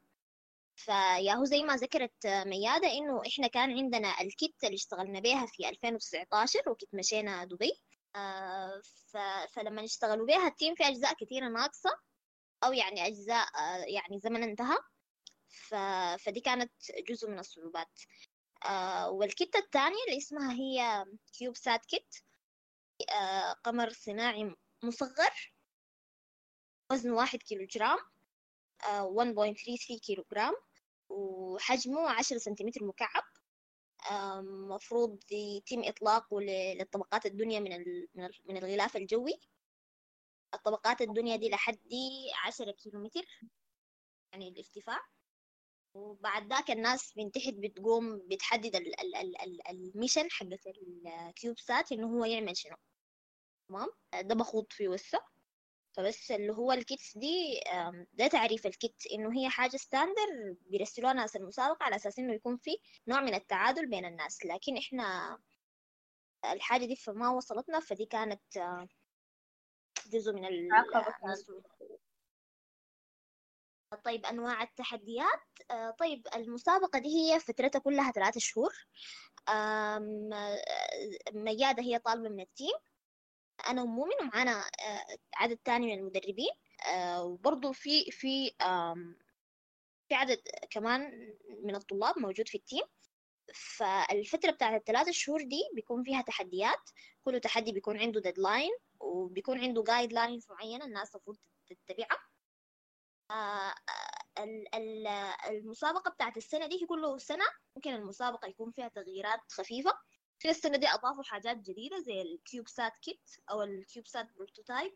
فياهو 0.77 1.45
زي 1.45 1.63
ما 1.63 1.77
ذكرت 1.77 2.27
آه، 2.27 2.45
ميادة 2.45 2.89
إنه 2.93 3.23
إحنا 3.29 3.47
كان 3.49 3.71
عندنا 3.79 4.21
ال 4.21 4.29
kit 4.29 4.55
اللي 4.65 4.75
اشتغلنا 4.75 5.21
بيها 5.21 5.47
في 5.47 5.69
2019 5.69 6.71
و 6.71 6.75
kit 6.75 6.89
مشينا 6.95 7.45
دبي. 7.45 7.73
فلما 9.49 9.85
اشتغلوا 9.85 10.27
بيها 10.27 10.47
ال 10.47 10.52
team 10.52 10.75
في 10.75 10.85
أجزاء 10.85 11.15
كثيرة 11.15 11.49
ناقصة 11.49 11.91
أو 12.65 12.73
يعني 12.73 13.07
أجزاء 13.07 13.47
آه، 13.59 13.85
يعني 13.85 14.21
زمن 14.21 14.43
انتهى. 14.43 14.79
فدي 16.19 16.41
كانت 16.41 16.73
جزء 17.09 17.31
من 17.31 17.39
الصعوبات 17.39 18.01
آه، 18.65 19.11
وال 19.11 19.29
kit 19.29 19.57
الثانية 19.57 20.05
اللي 20.09 20.19
اسمها 20.19 20.53
هي 20.53 21.05
CubeSat 21.33 21.87
kit 21.87 22.17
آه، 23.11 23.53
قمر 23.53 23.91
صناعي 23.91 24.55
مصغر 24.83 25.55
وزنه 26.93 27.15
واحد 27.15 27.39
كيلو 27.39 27.67
جرام 27.67 27.99
آه، 28.85 29.03
1.33 29.03 29.99
كيلو 29.99 30.25
جرام 30.33 30.55
وحجمه 31.09 32.11
عشرة 32.11 32.39
سنتيمتر 32.39 32.85
مكعب 32.85 33.23
آه، 33.23 33.32
مفروض 34.43 35.21
يتم 35.33 35.83
إطلاقه 35.85 36.41
للطبقات 36.41 37.27
الدنيا 37.27 37.61
من 37.61 37.71
من 38.15 38.25
ال- 38.25 38.41
من 38.45 38.57
الغلاف 38.57 38.97
الجوي. 38.97 39.41
الطبقات 40.55 41.01
الدنيا 41.01 41.37
دي 41.37 41.49
لحد 41.49 41.79
عشرة 42.45 42.71
كيلومتر 42.71 43.41
يعني 44.33 44.49
الارتفاع 44.49 45.01
وبعد 45.95 46.53
ذاك 46.53 46.71
الناس 46.71 47.17
من 47.17 47.31
تحت 47.33 47.55
بتقوم 47.55 48.19
بتحدد 48.29 48.77
ال 48.77 49.01
ال 49.01 49.17
ال 49.17 49.43
ال 49.43 49.69
ال 49.69 49.76
mission 49.76 50.31
حقت 50.31 50.67
ال 50.67 51.59
CubeSat 51.61 51.93
إنه 51.93 52.19
هو 52.19 52.25
يعمل 52.25 52.57
شنو. 52.57 52.77
تمام؟ 53.69 53.89
ده 54.21 54.35
بخوض 54.35 54.67
فيه 54.71 54.89
وسه 54.89 55.32
فبس 55.93 56.31
اللي 56.31 56.53
هو 56.53 56.73
ال 56.73 56.82
kits 56.82 57.19
دي 57.19 57.61
ده 58.13 58.27
تعريف 58.27 58.67
ال 58.67 58.76
kit 58.76 59.03
إنه 59.13 59.39
هي 59.41 59.49
حاجة 59.49 59.77
standard 59.77 60.57
بيرسلوها 60.61 61.13
ناس 61.13 61.37
المسابقة 61.37 61.85
على 61.85 61.97
أساس 61.97 62.19
إنه 62.19 62.35
يكون 62.35 62.57
في 62.57 62.79
نوع 63.09 63.21
من 63.21 63.35
التعادل 63.35 63.91
بين 63.91 64.05
الناس. 64.05 64.47
لكن 64.47 64.77
إحنا 64.77 65.39
الحاجة 66.45 66.85
دي 66.85 66.97
فما 66.97 67.31
وصلتنا 67.31 67.81
فدي 67.81 68.07
كانت 68.07 68.57
آه، 68.57 68.89
جزء 70.07 70.33
من 70.33 70.45
ال 70.45 70.69
الصعوبة. 71.33 71.99
طيب 74.05 74.27
أنواع 74.27 74.63
التحديات. 74.63 75.41
آه، 75.71 75.91
طيب 75.91 76.27
المسابقة 76.37 76.99
دي 76.99 77.09
هي 77.09 77.41
فترتها 77.41 77.79
كلها 77.79 78.11
ثلاثة 78.13 78.41
شهور. 78.41 78.73
آه، 79.49 79.99
ميادة 81.33 81.83
هي 81.83 81.99
طالبة 81.99 82.29
من 82.29 82.41
ال 82.41 82.46
team. 82.46 82.75
أنا 83.69 83.83
ومؤمن 83.83 84.13
ومعانا 84.21 84.53
آه، 84.61 85.07
عدد 85.37 85.57
تاني 85.57 85.87
من 85.87 85.99
المدربين 85.99 86.51
آه، 86.95 87.25
وبرضو 87.25 87.73
في 87.73 88.11
في 88.11 88.51
في 90.09 90.15
عدد 90.15 90.43
كمان 90.71 91.11
من 91.65 91.75
الطلاب 91.77 92.19
موجود 92.19 92.49
في 92.49 92.55
ال 92.59 92.63
team. 92.63 92.83
فالفترة 93.55 94.51
بتاعت 94.51 94.81
الثلاثة 94.81 95.13
شهور 95.13 95.43
دي 95.43 95.63
بيكون 95.75 96.03
فيها 96.05 96.23
تحديات. 96.23 96.91
كل 97.25 97.41
تحدي 97.41 97.73
بيكون 97.73 98.01
عنده 98.01 98.21
deadline 98.21 98.71
وبيكون 99.01 99.61
عنده 99.61 99.83
guidelines 99.83 100.47
معينة 100.51 100.85
الناس 100.85 101.15
المفروض 101.15 101.37
تتبعها. 101.67 102.19
آه، 103.31 103.75
ال- 104.39 104.75
ال- 104.75 105.07
المسابقة 105.51 106.11
بتاعت 106.11 106.37
السنة 106.37 106.67
دي 106.67 106.83
هي 106.83 106.87
كل 106.87 107.21
سنة. 107.21 107.45
ممكن 107.77 107.95
المسابقة 107.95 108.49
يكون 108.49 108.71
فيها 108.73 108.89
تغييرات 108.89 109.41
خفيفة. 109.53 109.93
في 110.43 110.51
السنة 110.51 110.77
دي 110.79 110.89
أضافوا 110.89 111.23
حاجات 111.23 111.57
جديدة 111.57 111.99
زي 112.01 112.23
ال 112.23 112.69
CubeSat 112.69 112.99
kit 112.99 113.31
أو 113.51 113.63
ال 113.63 114.07
CubeSat 114.07 114.27
prototype 114.37 114.93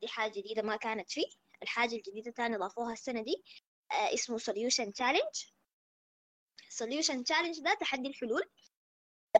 دي 0.00 0.08
حاجة 0.08 0.32
جديدة 0.32 0.62
ما 0.62 0.76
كانت 0.76 1.10
فيه. 1.10 1.26
الحاجة 1.62 1.94
الجديدة 1.96 2.30
تاني 2.30 2.56
ضافوها 2.56 2.92
السنة 2.92 3.22
دي 3.22 3.44
آه، 3.92 4.14
اسمه 4.14 4.38
solution 4.38 4.86
challenge. 5.02 5.50
Solution 6.82 7.16
challenge 7.32 7.62
ده 7.62 7.74
تحدي 7.80 8.08
الحلول. 8.08 8.50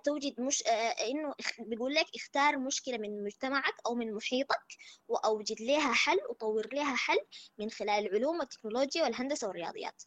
توجد 0.04 0.40
مش 0.40 0.62
آه، 0.66 0.90
إنه 0.90 1.34
بيقول 1.58 1.94
لك 1.94 2.06
اختار 2.16 2.58
مشكلة 2.58 2.98
من 2.98 3.24
مجتمعك 3.24 3.74
أو 3.86 3.94
من 3.94 4.14
محيطك 4.14 4.64
وأوجد 5.08 5.60
لها 5.62 5.92
حل 5.92 6.18
وطور 6.30 6.68
لها 6.74 6.96
حل 6.96 7.18
من 7.58 7.70
خلال 7.70 8.06
العلوم 8.06 8.38
والتكنولوجيا 8.38 9.02
والهندسة 9.02 9.48
والرياضيات. 9.48 10.02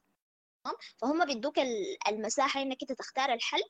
فهم 0.97 1.25
بيدوك 1.25 1.59
ال- 1.59 1.97
المساحة 2.07 2.61
إنك 2.61 2.77
أنت 2.81 2.91
تختار 2.91 3.33
الحل 3.33 3.63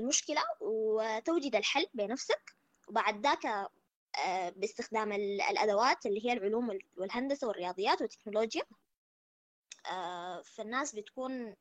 المشكلة 0.00 0.42
وتوجد 0.60 1.56
الحل 1.56 1.86
بنفسك. 1.94 2.56
وبعد 2.88 3.26
ذاك 3.26 3.46
آه، 4.26 4.50
باستخدام 4.56 5.12
ال- 5.12 5.42
الأدوات 5.42 6.06
اللي 6.06 6.26
هي 6.26 6.32
العلوم 6.32 6.68
وال- 6.68 6.86
والهندسة 6.96 7.46
والرياضيات 7.48 8.00
والتكنولوجيا. 8.00 8.62
آه، 9.90 10.42
فالناس 10.42 10.94
بتكون 10.94 11.56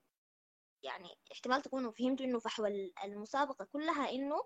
يعني 0.83 1.09
احتمال 1.31 1.61
تكونوا 1.61 1.91
فهمتوا 1.91 2.25
إنه 2.25 2.39
فحوى 2.39 2.91
المسابقة 3.03 3.65
كلها 3.65 4.09
إنه 4.11 4.43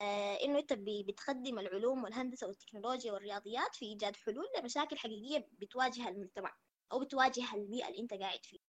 آه 0.00 0.34
إنه 0.44 0.58
أنت 0.58 0.72
بتخدم 0.72 1.58
العلوم 1.58 2.04
والهندسة 2.04 2.46
والتكنولوجيا 2.46 3.12
والرياضيات 3.12 3.76
في 3.76 3.84
إيجاد 3.84 4.16
حلول 4.16 4.44
لمشاكل 4.58 4.98
حقيقية 4.98 5.48
بتواجه 5.58 6.08
المجتمع 6.08 6.56
أو 6.92 7.00
بتواجه 7.00 7.54
البيئة 7.54 7.88
اللي 7.88 8.00
أنت 8.00 8.14
قاعد 8.14 8.44
فيها. 8.44 8.67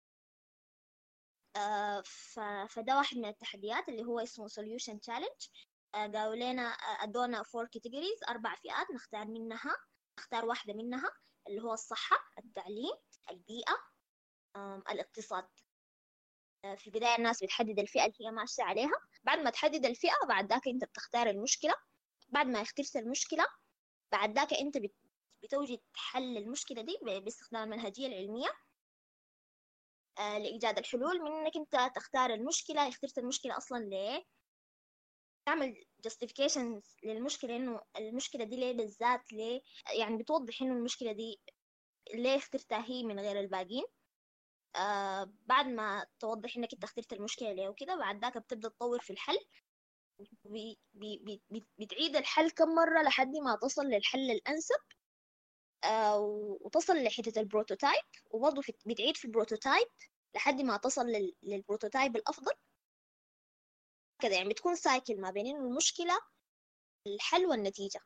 فده 2.69 2.97
واحد 2.97 3.17
من 3.17 3.25
التحديات 3.25 3.89
اللي 3.89 4.03
هو 4.03 4.19
اسمه 4.19 4.47
solution 4.47 4.93
challenge. 4.93 5.49
آه 5.95 6.07
قالوا 6.07 6.35
لنا 6.35 6.71
آه، 6.73 7.03
ادونا 7.03 7.43
four 7.43 7.67
categories 7.67 8.19
أربع 8.29 8.55
فئات 8.55 8.87
نختار 8.95 9.25
منها 9.25 9.77
نختار 10.19 10.45
واحدة 10.45 10.73
منها 10.73 11.11
اللي 11.47 11.61
هو 11.61 11.73
الصحة 11.73 12.17
التعليم 12.39 12.95
البيئة 13.31 13.77
الاقتصاد. 14.91 15.47
آه، 16.65 16.75
في 16.75 16.87
البداية 16.87 17.15
الناس 17.17 17.43
بتحدد 17.43 17.79
الفئة 17.79 18.05
اللي 18.05 18.15
هي 18.27 18.31
ماشية 18.31 18.63
عليها. 18.63 18.91
بعد 19.23 19.39
ما 19.39 19.49
تحدد 19.49 19.85
الفئة 19.85 20.25
بعد 20.27 20.49
ذاك 20.53 20.67
أنت 20.67 20.83
بتختار 20.83 21.29
المشكلة. 21.29 21.73
بعد 22.29 22.47
ما 22.47 22.61
اخترت 22.61 22.95
المشكلة 22.95 23.45
بعد 24.11 24.35
ذاك 24.39 24.53
أنت 24.53 24.77
بتوجد 25.43 25.79
حل 25.95 26.37
المشكلة 26.37 26.81
دي 26.81 26.97
باستخدام 27.19 27.63
المنهجية 27.63 28.07
العلمية. 28.07 28.47
آه، 28.47 28.72
لإيجاد 30.19 30.77
الحلول 30.77 31.21
من 31.21 31.31
إنك 31.31 31.57
أنت 31.57 31.95
تختار 31.95 32.33
المشكلة 32.33 32.87
اخترت 32.87 33.17
المشكلة 33.17 33.57
أصلا 33.57 33.77
ليه؟ 33.79 34.23
تعمل 35.45 35.75
justifications 36.07 36.95
للمشكلة 37.03 37.55
إنه 37.55 37.81
المشكلة 37.97 38.43
دي 38.43 38.55
ليه 38.55 38.73
بالذات 38.73 39.33
ليه؟ 39.33 39.61
يعني 39.99 40.17
بتوضح 40.17 40.61
إنه 40.61 40.73
المشكلة 40.73 41.11
دي 41.11 41.39
ليه 42.13 42.35
اخترتها 42.37 42.85
هي 42.89 43.03
من 43.03 43.19
غير 43.19 43.39
الباقين 43.39 43.83
آه 44.75 45.31
بعد 45.45 45.65
ما 45.65 46.05
توضح 46.19 46.57
إنك 46.57 46.73
أنت 46.73 46.83
اخترت 46.83 47.13
المشكلة 47.13 47.51
ليه 47.51 47.69
وكده 47.69 47.95
بعد 47.95 48.21
ذاك 48.21 48.37
بتبدأ 48.37 48.69
تطور 48.69 48.99
في 48.99 49.13
الحل. 49.13 49.37
بي 50.45 50.79
بي 50.93 51.41
بي 51.49 51.65
بتعيد 51.79 52.15
الحل 52.15 52.49
كم 52.49 52.69
مرة 52.75 53.01
لحد 53.01 53.31
ما 53.45 53.57
تصل 53.61 53.85
للحل 53.85 54.31
الأنسب. 54.31 54.75
آه 54.75 55.02
وتصل 56.61 57.03
لحتة 57.03 57.39
ال 57.39 57.46
prototype 57.46 58.03
وبرضه 58.31 58.61
بتعيد 58.85 59.17
في 59.17 59.25
ال 59.25 59.31
prototype 59.31 59.87
لحد 60.35 60.61
ما 60.61 60.77
تصل 60.77 61.05
لل 61.43 61.56
prototype 61.56 62.15
الأفضل. 62.15 62.53
كده 64.21 64.35
يعني 64.35 64.49
بتكون 64.49 64.75
cycle 64.75 65.21
ما 65.21 65.31
بين 65.31 65.55
المشكلة 65.55 66.19
الحل 67.07 67.45
والنتيجة. 67.45 67.99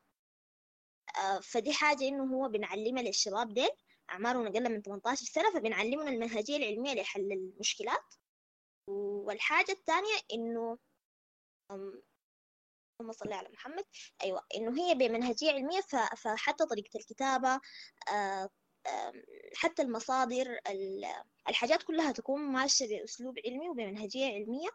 آه 1.18 1.40
فدي 1.40 1.74
حاجة 1.74 2.08
إنه 2.08 2.36
هو 2.36 2.50
بنعلمها 2.50 3.04
للشباب 3.04 3.54
ديل. 3.54 3.70
أعمارهم 4.10 4.48
أقل 4.48 4.70
من 4.70 4.82
18 4.82 5.26
سنة 5.26 5.54
فبنعلمهم 5.54 6.08
المنهجية 6.08 6.58
العلمية 6.58 6.94
لحل 6.94 7.32
المشكلات. 7.32 8.14
والحاجة 8.88 9.72
الثانية 9.72 10.16
إنه 10.34 10.78
اللهم 13.00 13.12
صل 13.14 13.34
على 13.34 13.50
محمد. 13.50 13.86
أيوة 14.24 14.46
إنه 14.56 14.82
هي 14.82 14.96
بمنهجية 14.96 15.52
علمية 15.52 15.82
فحتى 16.18 16.66
طريقة 16.66 16.98
الكتابة 17.00 17.60
آه، 18.10 18.50
حتى 19.56 19.82
المصادر 19.82 20.60
الحاجات 21.50 21.84
كلها 21.84 22.12
تكون 22.12 22.42
ماشية 22.42 23.00
بأسلوب 23.00 23.40
علمي 23.46 23.70
وبمنهجية 23.70 24.26
علمية 24.26 24.70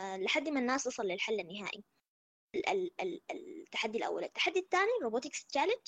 آه، 0.00 0.16
لحد 0.16 0.48
ما 0.48 0.60
الناس 0.60 0.84
تصل 0.84 1.02
للحل 1.02 1.40
النهائي. 1.40 1.84
التحدي 3.40 3.98
الأول. 3.98 4.24
التحدي 4.24 4.58
الثاني 4.58 4.90
robotics 5.02 5.46
challenge 5.46 5.86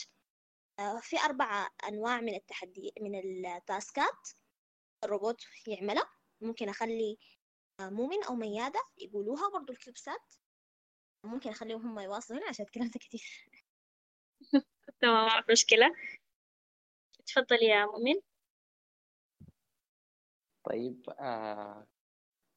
في 1.01 1.21
أربعة 1.25 1.71
أنواع 1.89 2.21
من 2.21 2.35
التحدي 2.35 2.93
من 3.01 3.15
ال 3.47 3.61
task 3.61 4.15
ات 4.15 4.29
الروبوت 5.05 5.45
يعملها. 5.67 6.11
ممكن 6.41 6.69
أخلي 6.69 7.19
آه، 7.81 7.89
مؤمن 7.89 8.25
أو 8.25 8.35
ميادة 8.35 8.81
يقولوها 8.99 9.51
برضو 9.51 9.73
ال 9.73 9.80
CubeSat 9.81 10.35
ممكن 11.25 11.51
أخليهم 11.51 11.87
هم 11.87 11.99
يواصلوا 12.01 12.41
هنا 12.41 12.49
عشان 12.49 12.67
تكلمت 12.67 12.99
كتير. 12.99 13.49
تمام 15.01 15.43
مشكلة. 15.51 15.95
تفضل 17.27 17.63
يا 17.63 17.87
مؤمن. 17.87 18.21
طيب 20.65 21.11
آه 21.11 21.87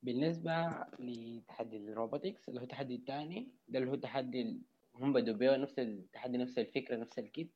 بالنسبة 0.04 0.52
لتحدي 1.00 1.78
ال 1.78 1.86
robotics 1.86 2.50
اللي 2.50 2.60
هو 2.60 2.64
التحدي 2.64 2.96
الثاني 2.96 3.52
ده 3.68 3.80
اللي 3.80 3.92
هو 3.92 3.96
تحدي 3.96 4.62
هم 4.96 5.14
بدوا 5.14 5.34
بيه 5.34 5.56
نفس 5.56 5.80
التحدي 5.80 6.38
نفس 6.38 6.58
الفكرة 6.58 6.96
نفس 6.98 7.20
ال 7.20 7.26
kit. 7.26 7.52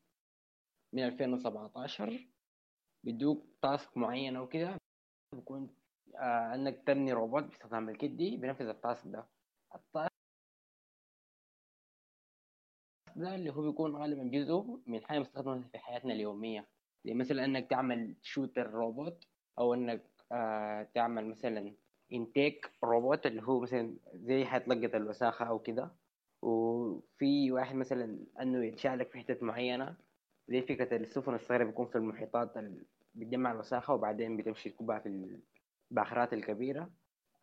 من 0.93 1.04
2017 1.06 2.28
بيدوك 3.04 3.45
task 3.62 3.98
معينة 3.98 4.41
وكده 4.41 4.78
بيكون 5.36 5.76
آه 6.15 6.56
انك 6.56 6.84
تبني 6.88 7.13
روبوت 7.13 7.43
باستخدام 7.43 7.89
ال 7.89 7.95
kit 7.95 8.12
دي 8.12 8.38
بينفذ 8.38 8.67
ال 8.68 8.76
task 8.76 9.08
ده. 9.08 9.28
ده 13.20 13.36
اللي 13.36 13.50
هو 13.54 13.62
بيكون 13.62 13.96
غالبا 13.96 14.24
جزء 14.24 14.80
من 14.88 15.06
حاجة 15.06 15.20
مستخدمة 15.20 15.64
في 15.72 15.78
حياتنا 15.78 16.14
اليومية. 16.14 16.68
زي 17.06 17.14
مثلا 17.14 17.46
إنك 17.46 17.70
تعمل 17.70 18.16
shooter 18.22 18.72
robot 18.72 19.28
أو 19.60 19.74
إنك 19.74 20.02
آه 20.32 20.84
تعمل 20.94 21.26
مثلا 21.30 21.74
intake 22.13 22.72
robot 22.84 23.26
اللي 23.26 23.42
هو 23.44 23.60
مثلا 23.60 23.96
زي 24.14 24.46
حيتلقط 24.46 24.96
الوساخة 24.96 25.46
أو 25.46 25.60
كده. 25.60 25.92
وفي 26.42 27.52
واحد 27.52 27.76
مثلا 27.76 28.26
إنه 28.42 28.66
يتشالك 28.66 29.10
في 29.12 29.20
حتة 29.20 29.46
معينة. 29.46 29.96
زي 30.48 30.62
فكرة 30.62 30.98
السفن 30.98 31.36
الصغيرة 31.36 31.64
بيكون 31.64 31.88
في 31.88 31.96
المحيطات 31.98 32.54
بتجمع 33.16 33.52
الوساخة 33.52 33.94
وبعدين 33.94 34.38
بتمشي 34.38 34.70
تكبها 34.70 35.00
في 35.00 35.40
الباخرات 35.92 36.34
الكبيرة. 36.34 36.90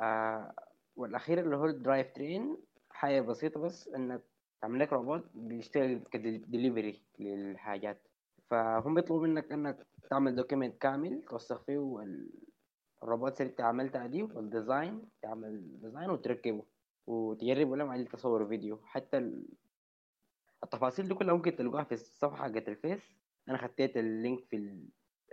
آه 0.01 0.55
والأخير 0.97 1.41
اللي 1.41 1.57
هو 1.57 1.67
ال 1.67 1.74
drive 1.74 2.13
train 2.15 2.57
حاجة 2.91 3.21
بسيطة 3.21 3.61
بس 3.61 3.89
إنك 3.89 4.36
تعمل 4.63 4.81
لك 4.81 4.93
روبوت 4.93 5.25
بيشتغل 5.35 5.99
كدليفري 6.11 7.03
للحاجات. 7.19 8.09
فهم 8.51 8.95
بيطلبوا 8.95 9.27
منك 9.27 9.53
إنك 9.53 9.87
تعمل 10.11 10.37
document 10.37 10.79
كامل 10.83 11.23
توثق 11.29 11.63
فيه 11.63 12.05
الروبوت 13.03 13.41
اللي 13.41 13.51
أنت 13.51 13.61
عملتها 13.61 14.07
دي 14.07 14.23
وال 14.23 14.44
design 14.44 15.09
تعمل 15.23 15.81
design 15.81 16.11
وتركبه 16.11 16.65
وتجربه 17.07 17.77
لهم 17.77 17.91
عليه 17.91 18.05
تصور 18.05 18.49
فيديو. 18.49 18.81
حتى 18.83 19.33
التفاصيل 20.65 21.09
دي 21.09 21.15
كلها 21.15 21.35
ممكن 21.35 21.57
تلقاها 21.57 21.85
في 21.85 21.93
الصفحة 21.93 22.37
حقت 22.37 22.69
الفيس. 22.69 23.17
أنا 23.49 23.59
خطيت 23.59 23.97
ال 23.97 24.06
link 24.06 24.45
في 24.45 24.81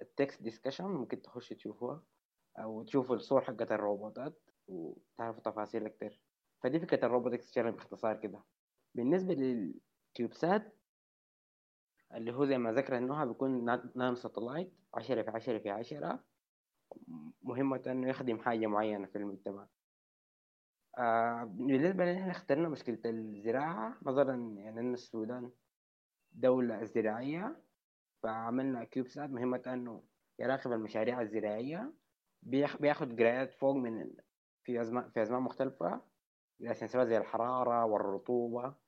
ال 0.01 0.09
text 0.09 0.41
discussion 0.41 0.85
ممكن 0.85 1.21
تخش 1.21 1.49
تشوفوها 1.49 2.03
أو 2.59 2.83
تشوفوا 2.83 3.15
الصور 3.15 3.41
حقت 3.41 3.71
الروبوتات 3.71 4.39
وتعرفوا 4.67 5.41
تفاصيل 5.41 5.85
أكتر. 5.85 6.19
فدي 6.61 6.79
فكرة 6.79 7.05
ال 7.05 7.11
robotics 7.11 7.59
باختصار 7.59 8.15
كده. 8.17 8.43
بالنسبة 8.95 9.33
للكيوبسات 9.33 10.75
اللي 12.13 12.33
هو 12.33 12.45
زي 12.45 12.57
ما 12.57 12.71
ذكر 12.71 12.97
انه 12.97 13.25
بيكون 13.25 13.65
نانو 13.95 14.15
ساتلايت 14.15 14.73
عشرة 14.93 15.21
في 15.21 15.29
عشرة 15.31 15.57
في 15.59 15.69
عشرة 15.69 16.23
مهمة 17.43 17.81
إنه 17.87 18.09
يخدم 18.09 18.39
حاجة 18.39 18.67
معينة 18.67 19.07
في 19.07 19.17
المجتمع. 19.17 19.67
آه 20.97 21.43
بالنسبة 21.43 22.05
لنا 22.05 22.31
اخترنا 22.31 22.69
مشكلة 22.69 22.99
الزراعة. 23.05 23.97
نظرا 24.03 24.35
يعني 24.57 24.79
أن 24.79 24.93
السودان 24.93 25.51
دولة 26.31 26.83
زراعية 26.83 27.61
فعملنا 28.23 28.83
كيوبسات 28.83 29.29
مهمة 29.29 29.61
أنه 29.67 30.03
يراقب 30.39 30.71
المشاريع 30.71 31.21
الزراعية. 31.21 31.93
بياخد 32.43 33.19
قرايات 33.19 33.53
فوق 33.53 33.75
من 33.75 34.13
في 34.63 34.81
أزمان 34.81 35.09
في 35.09 35.21
أزمان 35.21 35.41
مختلفة 35.41 36.01
الأساسيات 36.61 37.07
زي 37.07 37.17
الحرارة 37.17 37.85
والرطوبة. 37.85 38.82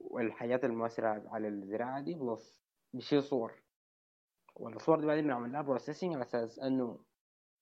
والحاجات 0.00 0.64
المؤثرة 0.64 1.28
على 1.28 1.48
الزراعة 1.48 2.00
دي 2.00 2.14
plus 2.14 2.58
بشيل 2.92 3.22
صور. 3.22 3.62
والصور 4.56 5.00
دي 5.00 5.06
بعدين 5.06 5.24
بنعمل 5.24 5.52
لها 5.52 5.62
processing 5.62 6.14
على 6.14 6.22
أساس 6.22 6.58
أنه 6.58 7.04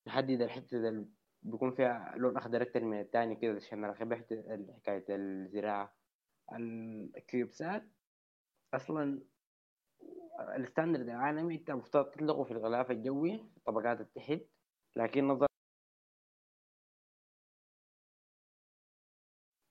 نحدد 0.07 0.41
الحتة 0.43 1.07
بيكون 1.43 1.71
فيها 1.71 2.15
لون 2.17 2.37
أخضر 2.37 2.63
أكتر 2.63 2.85
من 2.85 3.01
الثاني 3.01 3.37
كده 3.37 3.57
عشان 3.57 3.81
نراقب 3.81 4.15
حكاية 4.15 5.05
الزراعة. 5.11 5.97
ال 6.53 6.70
CubeSat 6.70 7.89
أصلا 8.75 9.23
ال 10.57 10.62
standard 10.62 11.09
العالمي 11.09 11.55
أنت 11.55 11.71
المفترض 11.71 12.11
تطلقه 12.11 12.45
في 12.45 12.51
الغلاف 12.51 12.91
الجوي 12.91 13.51
طبقات 13.67 14.01
التحت 14.01 14.41
لكن 14.97 15.29
نظرا 15.29 15.47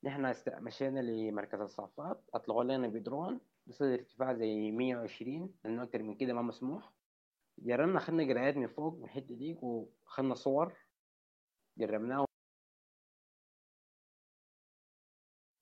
نحن 0.04 0.34
مشينا 0.48 1.00
لمركز 1.00 1.62
الصافات 1.62 2.24
أطلقوا 2.34 2.64
لنا 2.64 2.88
بدرون 2.88 3.40
بصير 3.68 3.94
ارتفاع 3.94 4.34
زي 4.34 4.72
120 4.72 5.54
لأنه 5.64 5.84
أكتر 5.84 6.04
من 6.04 6.16
كده 6.16 6.34
ما 6.34 6.42
مسموح. 6.42 6.94
جربنا 7.60 8.00
خدنا 8.00 8.24
قرايات 8.34 8.58
من 8.58 8.68
فوق 8.68 8.94
من 8.98 9.04
الحتة 9.04 9.36
دي 9.36 9.58
وخدنا 9.62 10.36
صور 10.36 10.74
جربناه 11.78 12.26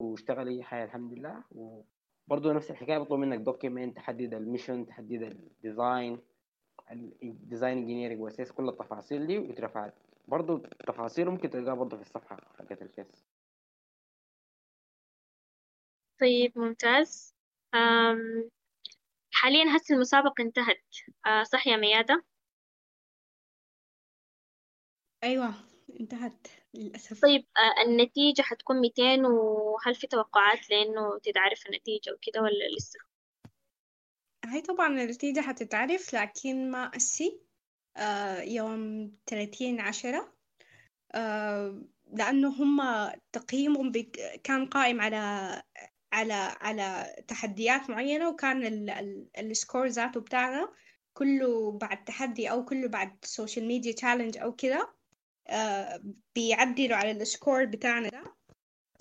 واشتغل 0.02 0.48
أي 0.48 0.62
حاجة 0.62 0.84
الحمد 0.84 1.12
لله. 1.12 1.44
وبرضه 1.50 2.52
نفس 2.52 2.70
الحكاية 2.70 2.98
بطلب 2.98 3.18
منك 3.20 3.38
document 3.38 3.96
تحدد 3.96 4.34
ال 4.34 4.40
mission 4.40 4.86
تحدد 4.86 5.22
ال 5.22 5.36
design 5.36 6.18
ال 7.22 7.30
design 7.30 7.78
engineering 7.78 8.20
وأساس 8.20 8.52
كل 8.52 8.68
التفاصيل 8.68 9.26
دي 9.26 9.38
واترفعت 9.38 9.94
برضو 10.28 10.56
تفاصيله 10.58 11.30
ممكن 11.30 11.50
تلقاها 11.50 11.74
برضو 11.74 11.96
في 11.96 12.02
الصفحة 12.02 12.36
حقت 12.58 12.82
الفيس. 12.82 13.29
طيب 16.20 16.58
ممتاز. 16.58 17.34
أم 17.74 18.50
حاليا 19.32 19.76
هسه 19.76 19.94
المسابقة 19.94 20.42
انتهت. 20.42 20.84
أه 21.26 21.42
صح 21.42 21.66
يا 21.66 21.76
ميادة؟ 21.76 22.24
أيوة 25.24 25.54
انتهت 26.00 26.48
للأسف. 26.74 27.22
طيب 27.22 27.46
أه 27.56 27.82
النتيجة 27.86 28.42
حتكون 28.42 28.80
200 28.80 29.24
وهل 29.24 29.94
في 29.94 30.06
توقعات 30.06 30.70
لأنه 30.70 31.18
تتعرف 31.18 31.66
النتيجة 31.66 32.12
وكده 32.12 32.42
ولا 32.42 32.76
لسه؟ 32.76 32.98
هاي 34.44 34.60
طبعا 34.60 34.88
النتيجة 34.88 35.40
حتتعرف 35.40 36.14
لكن 36.14 36.70
ما 36.70 36.96
أسي. 36.96 37.40
آه 37.96 38.40
يوم 38.40 39.12
30 39.26 39.80
عشرة. 39.80 40.32
آه 41.14 41.82
لأنه 42.12 42.48
هم 42.48 42.80
تقييمهم 43.32 43.90
بك 43.90 44.40
كان 44.44 44.66
قائم 44.66 45.00
على 45.00 45.62
على 46.12 46.56
على 46.60 47.16
تحديات 47.28 47.90
معينة 47.90 48.28
وكان 48.28 48.66
ال 48.66 48.90
ال 48.90 49.28
ال 49.38 49.46
score 49.46 49.86
ذاته 49.86 50.20
بتاعنا 50.20 50.72
كله 51.14 51.72
بعد 51.72 52.04
تحدي 52.04 52.50
أو 52.50 52.64
كله 52.64 52.88
بعد 52.88 53.16
social 53.24 53.66
media 53.66 53.92
challenge 53.92 54.38
أو 54.38 54.52
كده 54.54 54.94
آه 55.48 56.02
بيعدلوا 56.34 56.96
على 56.96 57.10
ال 57.10 57.19
score 57.19 57.64
بتاعنا 57.64 58.08
ده. 58.08 58.24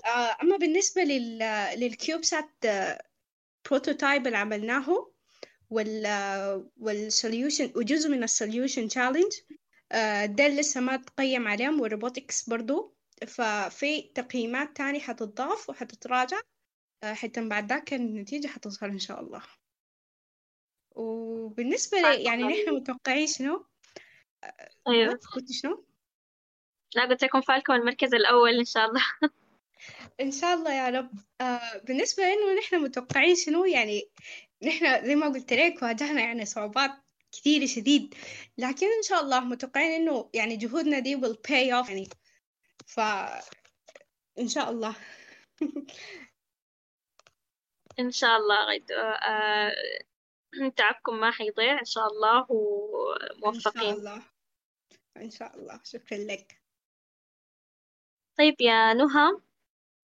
آه 0.05 0.37
أما 0.43 0.57
بالنسبة 0.57 1.03
لل 1.03 1.39
لل 1.79 1.95
CubeSat 1.95 2.49
prototype 3.69 4.27
اللي 4.27 4.37
عملناه 4.37 5.11
وال 5.69 6.05
وال 6.77 6.96
solution 6.96 7.71
وجزء 7.75 8.09
من 8.09 8.23
ال 8.23 8.30
solution 8.30 8.87
challenge 8.87 9.31
ده 10.35 10.47
لسه 10.47 10.81
ما 10.81 10.97
تقيم 10.97 11.47
عليهم 11.47 11.81
وال 11.81 11.95
robotics 11.95 12.49
برضو. 12.49 12.95
ففي 13.27 14.01
تقييمات 14.01 14.77
تانية 14.77 14.99
حتتضاف 14.99 15.69
وحتتراجع. 15.69 16.39
آه، 17.03 17.13
حتى 17.13 17.49
بعد 17.49 17.69
ذاك 17.69 17.93
النتيجة 17.93 18.47
حتظهر 18.47 18.89
إن 18.89 18.99
شاء 18.99 19.21
الله. 19.21 19.41
وبالنسبة 20.95 21.97
لي 22.01 22.23
يعني 22.23 22.43
نحن 22.43 22.75
متوقعين 22.75 23.27
شنو؟ 23.27 23.65
أيوة. 24.87 25.19
قلت 25.35 25.51
شنو؟ 25.51 25.85
لا 26.95 27.05
قلت 27.05 27.23
لكم 27.23 27.41
فالكم 27.41 27.73
المركز 27.73 28.13
الأول 28.13 28.59
إن 28.59 28.65
شاء 28.65 28.89
الله. 28.89 29.03
إن 30.21 30.31
شاء 30.31 30.53
الله 30.53 30.73
يا 30.73 30.89
رب. 30.89 31.11
آه 31.41 31.77
بالنسبة 31.77 32.23
لإنه 32.23 32.59
نحن 32.59 32.75
متوقعين 32.75 33.35
شنو؟ 33.35 33.65
يعني 33.65 34.09
نحن 34.63 35.05
زي 35.05 35.15
ما 35.15 35.27
قلت 35.27 35.53
لك 35.53 35.83
واجهنا 35.83 36.21
يعني 36.21 36.45
صعوبات 36.45 36.91
كثيرة 37.31 37.65
شديد. 37.65 38.15
لكن 38.57 38.85
إن 38.85 39.03
شاء 39.03 39.21
الله 39.21 39.39
متوقعين 39.39 39.91
إنه 39.91 40.29
يعني 40.33 40.55
جهودنا 40.55 40.99
دي 40.99 41.17
will 41.17 41.35
pay 41.47 41.83
off 41.83 41.89
يعني. 41.89 42.09
ف 42.87 42.99
إن 44.39 44.47
شاء 44.47 44.71
الله. 44.71 44.95
إن 47.99 48.11
شاء 48.11 48.37
الله 48.37 48.65
غيد 48.65 48.91
آه، 48.91 49.71
تعبكم 50.77 51.19
ما 51.19 51.31
حيضيع 51.31 51.79
إن 51.79 51.85
شاء 51.85 52.07
الله 52.07 52.39
إن 52.39 52.45
شاء 52.47 53.43
وموفقين 53.43 53.93
الله. 53.93 54.23
إن 55.17 55.29
شاء 55.29 55.55
الله. 55.55 55.81
شكرا 55.83 56.17
لك. 56.17 56.61
طيب 58.37 58.61
يا 58.61 58.93
نهى 58.93 59.41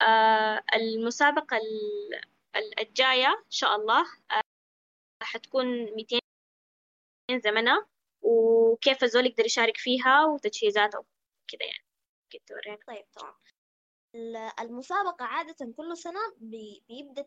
آه، 0.02 0.64
المسابقة 0.76 1.58
ال- 1.58 2.16
ال- 2.56 2.80
الجاية 2.80 3.28
إن 3.28 3.52
شاء 3.52 3.76
الله 3.76 4.02
آه، 4.32 4.42
حتكون 5.24 5.66
200 5.96 6.20
زمنة 7.44 7.86
وكيف 8.22 9.04
الزول 9.04 9.26
يقدر 9.26 9.46
يشارك 9.46 9.78
فيها 9.78 10.26
وتجهيزاته 10.26 11.06
كده 11.48 11.66
يعني. 11.66 11.86
كده 12.30 12.80
طيب 12.88 13.06
تمام 13.12 13.34
ال- 14.16 14.52
المسابقة 14.60 15.26
عادة 15.26 15.74
كل 15.78 15.98
سنة 15.98 16.20
بي- 16.38 16.84
بيبدأ 16.88 17.26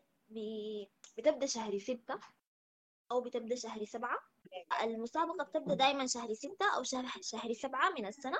بتبدأ 1.17 1.45
شهر 1.45 1.77
ستة 1.79 2.19
أو 3.11 3.21
بتبدأ 3.21 3.55
شهر 3.55 3.85
سبعة. 3.85 4.17
المسابقة 4.83 5.43
بتبدأ 5.43 5.73
دايما 5.73 6.07
شهر 6.07 6.33
ستة 6.33 6.75
أو 6.75 6.83
شهر 6.83 7.05
شهر 7.21 7.53
سبعة 7.53 7.89
من 7.89 8.05
السنة. 8.05 8.37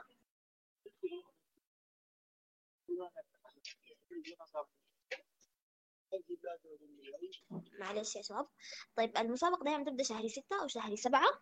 معلش 7.80 8.16
يا 8.16 8.22
شباب. 8.22 8.48
طيب 8.96 9.18
المسابقة 9.18 9.64
دايما 9.64 9.84
بتبدأ 9.84 10.04
شهر 10.04 10.28
ستة 10.28 10.62
أو 10.62 10.68
شهر 10.68 10.96
سبعة 10.96 11.42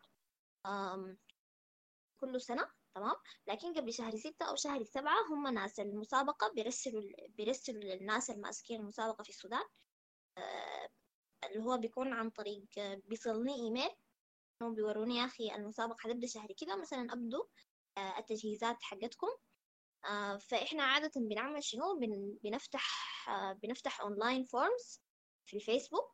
كل 2.17 2.41
سنة. 2.41 2.69
تمام؟ 2.95 3.15
لكن 3.47 3.73
قبل 3.73 3.93
شهر 3.93 4.15
ستة 4.15 4.45
أو 4.45 4.55
شهر 4.55 4.83
سبعة 4.83 5.17
هم 5.29 5.47
ناس 5.47 5.79
المسابقة 5.79 6.51
بيرسلوا 6.53 7.01
بيرسلوا 7.29 7.81
للناس 7.81 8.29
الماسكين 8.29 8.81
المسابقة 8.81 9.23
في 9.23 9.29
السودان. 9.29 9.65
اللي 11.43 11.63
هو 11.63 11.78
بيكون 11.78 12.13
عن 12.13 12.30
طريق 12.30 12.65
بيصلني 13.06 13.56
إيميل 13.56 13.89
هم 14.62 14.76
بيوروني 14.76 15.17
يا 15.17 15.26
أخي 15.26 15.56
المسابقة 15.56 15.97
حتبدأ 16.00 16.28
شهر 16.28 16.47
كده 16.58 16.76
مثلا 16.76 17.13
أبدوا 17.13 17.43
آه، 17.97 18.19
التجهيزات 18.19 18.78
حقتكم. 18.82 19.28
آه، 20.06 20.38
فإحنا 20.38 20.84
عادة 20.84 21.12
بنعمل 21.15 21.63
شنو؟ 21.63 22.00
بن- 22.00 22.38
بنفتح 22.43 22.84
آه، 23.30 23.54
بنفتح 23.54 24.02
online 24.02 24.43
forms 24.43 25.02
في 25.45 25.58
الفيسبوك. 25.58 26.12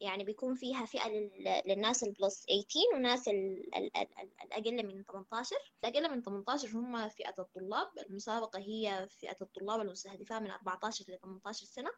يعني 0.00 0.24
بيكون 0.24 0.54
فيها 0.54 0.84
فئة 0.84 1.08
لل- 1.08 1.62
للناس 1.66 2.04
ال 2.04 2.12
plus 2.12 2.44
18 2.46 2.94
وناس 2.94 3.28
ال- 3.28 3.74
ال- 3.76 3.96
ال- 3.96 4.18
ال- 4.18 4.42
الأقل 4.42 4.86
من 4.86 5.04
18 5.04 5.56
الأقل 5.84 6.10
من 6.10 6.22
18 6.22 6.68
هم 6.68 7.08
فئة 7.08 7.34
الطلاب. 7.38 7.88
المسابقة 7.98 8.58
هي 8.58 9.08
فئة 9.10 9.36
الطلاب 9.42 9.80
المستهدفة 9.80 10.38
من 10.40 10.50
14 10.50 11.04
ل 11.08 11.18
18 11.18 11.66
سنة. 11.66 11.90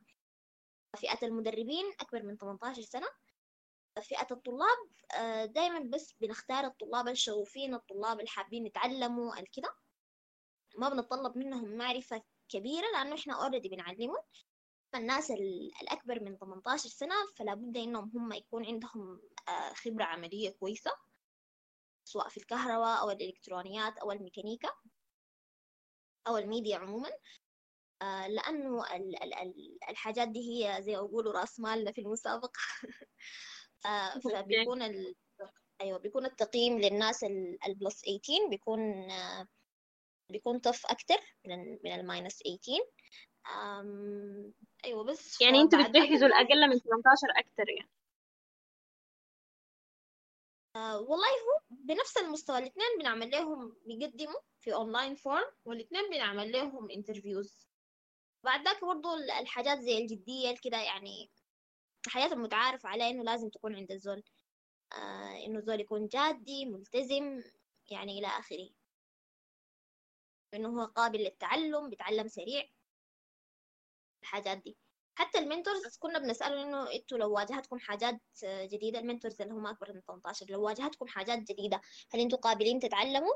فئة 0.96 1.26
المدربين 1.26 1.84
أكبر 2.00 2.22
من 2.22 2.36
18 2.38 2.82
سنة. 2.82 3.08
فئة 4.02 4.26
الطلاب 4.30 4.78
آه، 5.18 5.44
دايما 5.44 5.78
بس 5.78 6.12
بنختار 6.20 6.64
الطلاب 6.64 7.08
الشغوفين 7.08 7.74
الطلاب 7.74 8.20
الحابين 8.20 8.66
يتعلموا 8.66 9.40
الكده 9.40 9.74
ما 10.78 10.88
بنطلب 10.88 11.38
منهم 11.38 11.76
معرفة 11.76 12.22
كبيرة 12.48 12.86
لأنه 12.92 13.14
إحنا 13.14 13.44
أوريدي 13.44 13.68
بنعلمهم. 13.68 14.22
الناس 14.98 15.30
ال- 15.30 15.70
الأكبر 15.82 16.20
من 16.20 16.38
18 16.38 16.88
سنة 16.88 17.14
فلا 17.38 17.54
بد 17.54 17.76
إنهم 17.76 18.12
هم 18.14 18.32
يكون 18.32 18.66
عندهم 18.66 19.20
آه، 19.48 19.72
خبرة 19.72 20.04
عملية 20.04 20.50
كويسة 20.50 20.90
سواء 22.04 22.28
في 22.28 22.36
الكهرباء 22.36 23.00
أو 23.00 23.10
الإلكترونيات 23.10 23.98
أو 23.98 24.12
الميكانيكا 24.12 24.68
أو 26.26 26.36
الميديا 26.36 26.76
عموما. 26.78 27.10
آه، 28.02 28.26
لأنه 28.28 28.96
ال- 28.96 29.22
ال- 29.22 29.34
ال- 29.34 29.78
الحاجات 29.88 30.28
دي 30.28 30.40
هي 30.66 30.82
زي 30.82 30.92
ما 30.92 30.98
يقولوا 30.98 31.32
رأس 31.32 31.60
مالنا 31.60 31.92
في 31.92 32.00
المسابقة. 32.00 32.52
آه، 33.86 34.18
فبيكون 34.18 34.82
ال... 34.82 35.14
أيوة 35.80 35.98
بيكون 35.98 36.26
التقييم 36.26 36.78
للناس 36.80 37.24
ال- 37.24 37.58
ال 37.66 37.73
plus 37.73 38.00
18 38.00 38.48
بيكون 38.50 38.80
بيكون 40.30 40.58
tough 40.58 40.86
أكتر 40.86 41.18
من 41.46 41.92
ال 41.92 42.00
minus 42.00 42.38
18 42.38 42.82
أم... 43.46 44.52
أيوة 44.84 45.04
بس 45.04 45.40
يعني 45.40 45.60
أنتوا 45.60 45.82
بتجهزوا 45.82 46.28
الأقل 46.28 46.68
من 46.70 46.78
18 46.78 47.26
أكتر 47.36 47.68
يعني. 47.68 47.90
آه، 50.76 51.00
والله 51.00 51.28
هو 51.28 51.60
بنفس 51.70 52.16
المستوى 52.16 52.58
الاثنين 52.58 52.86
بنعمل 52.98 53.30
لهم 53.30 53.76
بيقدموا 53.86 54.40
في 54.60 54.74
online 54.74 55.14
form 55.14 55.52
والاثنين 55.64 56.10
بنعمل 56.10 56.52
لهم 56.52 56.90
interviews 56.90 57.66
بعد 58.44 58.64
ذاك 58.64 58.84
برضو 58.84 59.14
ال- 59.14 59.30
الحاجات 59.30 59.78
زي 59.78 59.98
الجدية 59.98 60.54
كده 60.62 60.76
يعني 60.76 61.30
الحاجات 62.06 62.32
المتعارف 62.32 62.86
عليها 62.86 63.10
إنه 63.10 63.22
لازم 63.22 63.48
تكون 63.48 63.76
عند 63.76 63.92
الزول. 63.92 64.22
آه 64.92 65.46
إنه 65.46 65.58
الزول 65.58 65.80
يكون 65.80 66.06
جادي 66.08 66.64
ملتزم 66.66 67.42
يعني 67.90 68.18
إلى 68.18 68.26
آخره. 68.26 68.70
إنه 70.54 70.68
هو 70.68 70.84
قابل 70.84 71.18
للتعلم 71.18 71.90
بيتعلم 71.90 72.28
سريع. 72.28 72.68
الحاجات 74.22 74.58
دي. 74.58 74.76
حتى 75.14 75.38
ال 75.38 75.46
mentors 75.46 75.96
كنا 75.98 76.18
بنسأله 76.18 76.62
إنه 76.62 76.92
إنتوا 76.92 77.18
لو 77.18 77.32
واجهتكم 77.32 77.78
حاجات 77.78 78.20
جديدة 78.44 78.98
ال 78.98 79.04
mentors 79.04 79.40
اللي 79.42 79.54
هم 79.54 79.66
أكبر 79.66 79.92
من 79.92 80.00
18 80.00 80.46
لو 80.50 80.62
واجهتكم 80.62 81.06
حاجات 81.06 81.38
جديدة 81.38 81.80
هل 82.14 82.20
إنتوا 82.20 82.38
قابلين 82.38 82.80
تتعلموا؟ 82.80 83.34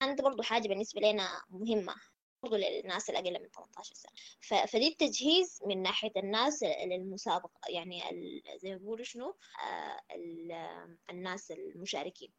كانت 0.00 0.22
برضو 0.22 0.42
حاجة 0.42 0.68
بالنسبة 0.68 1.00
لنا 1.00 1.42
مهمة 1.48 1.94
برضو 2.42 2.56
للناس 2.56 3.10
الأقل 3.10 3.42
من 3.42 3.50
18 3.50 3.94
سنة. 3.94 4.12
ف- 4.40 4.70
فدي 4.72 4.88
التجهيز 4.88 5.60
من 5.66 5.82
ناحية 5.82 6.12
الناس 6.16 6.62
للمسابقة 6.62 7.60
يعني 7.68 8.10
ال- 8.10 8.42
زي 8.58 8.70
ما 8.70 8.76
بيقولوا 8.76 9.04
شنو؟ 9.04 9.36
آه، 9.64 10.00
ال- 10.14 10.52
آه، 10.52 10.96
الناس 11.10 11.50
المشاركين. 11.50 12.32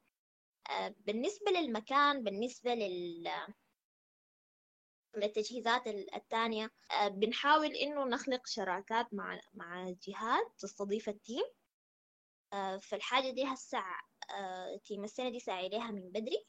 آه، 0.69 0.95
بالنسبة 0.99 1.51
للمكان 1.51 2.23
بالنسبة 2.23 2.73
لل 2.73 3.27
للتجهيزات 5.17 5.87
ال- 5.87 6.15
التانية 6.15 6.71
آه، 6.91 7.07
بنحاول 7.07 7.65
إنه 7.75 8.05
نخلق 8.05 8.47
شراكات 8.47 9.13
مع 9.13 9.39
مع 9.53 9.89
جهات 10.07 10.53
تستضيف 10.57 11.09
التيم 11.09 11.43
آه، 12.53 12.77
فالحاجة 12.77 13.31
دي 13.31 13.43
هسه 13.45 13.77
آه، 14.39 14.77
team 14.85 15.03
السنة 15.03 15.29
دي 15.29 15.39
ساعي 15.39 15.69
ليها 15.69 15.91
من 15.91 16.09
بدري 16.11 16.45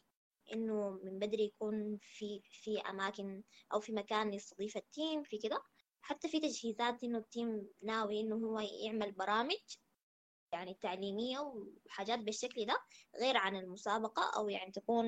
إنه 0.52 0.90
من 1.04 1.18
بدري 1.18 1.44
يكون 1.44 1.98
في 2.02 2.40
في 2.50 2.80
أماكن 2.80 3.42
أو 3.72 3.80
في 3.80 3.92
مكان 3.92 4.34
يستضيف 4.34 4.76
ال 4.76 4.85
team 4.85 5.22
في 5.22 5.38
كده. 5.38 5.62
حتى 6.02 6.28
في 6.28 6.40
تجهيزات 6.40 7.04
إنه 7.04 7.18
ال 7.18 7.28
team 7.28 7.68
ناوي 7.82 8.20
إنه 8.20 8.36
هو 8.36 8.60
يعمل 8.60 9.12
برامج 9.12 9.56
يعني 10.52 10.74
تعليمية 10.74 11.38
وحاجات 11.38 12.18
بالشكل 12.18 12.66
ده 12.66 12.80
غير 13.20 13.36
عن 13.36 13.56
المسابقة 13.56 14.30
أو 14.36 14.48
يعني 14.48 14.72
تكون 14.72 15.06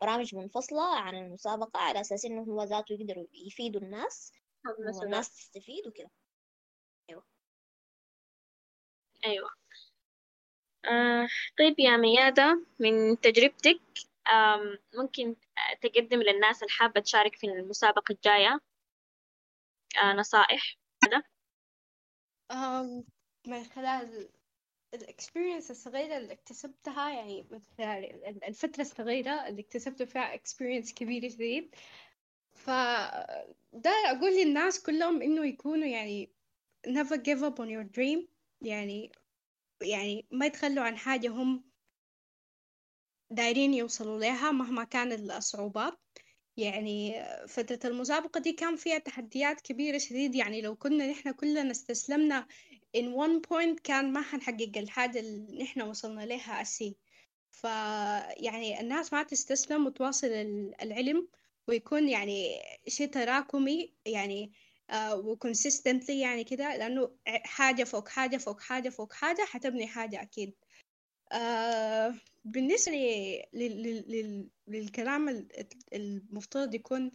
برامج 0.00 0.34
منفصلة 0.34 0.96
عن 0.96 1.14
المسابقة 1.16 1.80
على 1.80 2.00
أساس 2.00 2.24
إنه 2.24 2.42
هو 2.42 2.62
ذاته 2.62 2.92
يقدروا 2.92 3.26
يفيدوا 3.34 3.80
الناس 3.80 4.32
والناس 5.00 5.30
تستفيد 5.36 5.86
وكده. 5.86 6.10
أيوة. 7.10 7.24
أيوة. 9.24 9.50
آه 10.84 11.28
طيب 11.58 11.80
يا 11.80 11.96
ميادة 11.96 12.66
من 12.78 13.20
تجربتك 13.20 13.80
آم 14.32 14.78
ممكن 14.94 15.36
تقدم 15.82 16.22
للناس 16.22 16.62
الحابة 16.62 17.00
تشارك 17.00 17.36
في 17.36 17.46
المسابقة 17.46 18.12
الجاية 18.12 18.60
آه 20.02 20.12
نصائح؟ 20.12 20.76
هذا 21.04 21.22
من 23.46 23.64
خلال 23.64 24.28
ال 24.94 25.01
experience 25.01 25.70
الصغيرة 25.70 26.16
اللي 26.16 26.32
اكتسبتها 26.32 27.10
يعني 27.10 27.46
الفترة 28.48 28.80
الصغيرة 28.80 29.48
اللي 29.48 29.60
اكتسبت 29.60 30.02
فيها 30.02 30.34
experience 30.34 30.94
كبير 30.94 31.28
جديد 31.28 31.74
ف 32.52 32.70
ده 33.72 33.90
أقول 34.06 34.36
للناس 34.36 34.82
كلهم 34.82 35.22
إنه 35.22 35.46
يكونوا 35.46 35.86
يعني 35.86 36.32
never 36.88 37.16
give 37.16 37.42
up 37.42 37.58
on 37.58 37.68
your 37.68 37.84
dream. 37.96 38.28
يعني 38.62 39.12
يعني 39.82 40.26
ما 40.30 40.46
يتخلوا 40.46 40.84
عن 40.84 40.96
حاجة 40.96 41.28
هم 41.28 41.70
دايرين 43.30 43.74
يوصلوا 43.74 44.20
لها 44.20 44.50
مهما 44.50 44.84
كانت 44.84 45.30
الصعوبات 45.30 45.98
يعني 46.56 47.24
فترة 47.48 47.90
المسابقة 47.90 48.40
دي 48.40 48.52
كان 48.52 48.76
فيها 48.76 48.98
تحديات 48.98 49.60
كبيرة 49.60 49.98
شديد. 49.98 50.34
يعني 50.34 50.60
لو 50.60 50.76
كنا 50.76 51.10
نحن 51.10 51.32
كلنا 51.32 51.70
استسلمنا 51.70 52.46
in 52.96 53.14
one 53.14 53.40
point 53.40 53.80
كان 53.84 54.12
ما 54.12 54.22
حنحقق 54.22 54.72
الحاجة 54.76 55.20
اللي 55.20 55.62
نحن 55.62 55.82
وصلنا 55.82 56.22
لها 56.22 56.62
أسي 56.62 56.96
فيعني 57.50 58.80
الناس 58.80 59.12
ما 59.12 59.22
تستسلم 59.22 59.86
وتواصل 59.86 60.26
العلم 60.82 61.28
ويكون 61.68 62.08
يعني 62.08 62.62
شيء 62.88 63.06
تراكمي 63.10 63.94
يعني 64.06 64.52
uh, 64.92 65.12
و 65.12 65.20
consistently 65.20 66.20
يعني 66.20 66.44
كده 66.44 66.76
لأنه 66.76 67.16
حاجة 67.26 67.84
فوق 67.84 68.08
حاجة 68.08 68.36
فوق 68.36 68.60
حاجة 68.60 68.88
فوق 68.88 69.12
حاجة 69.12 69.42
حتبني 69.44 69.86
حاجة 69.86 70.22
أكيد. 70.22 70.54
uh, 71.34 72.14
بالنسبة 72.44 72.92
للكلام 74.68 75.48
المفترض 75.92 76.74
يكون 76.74 77.10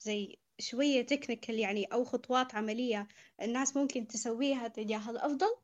زي 0.00 0.38
شوية 0.58 1.02
technical 1.02 1.58
يعني 1.58 1.84
أو 1.84 2.04
خطوات 2.04 2.54
عملية 2.54 3.08
الناس 3.42 3.76
ممكن 3.76 4.06
تسويها 4.06 4.68
تجاه 4.68 5.10
الأفضل. 5.10 5.56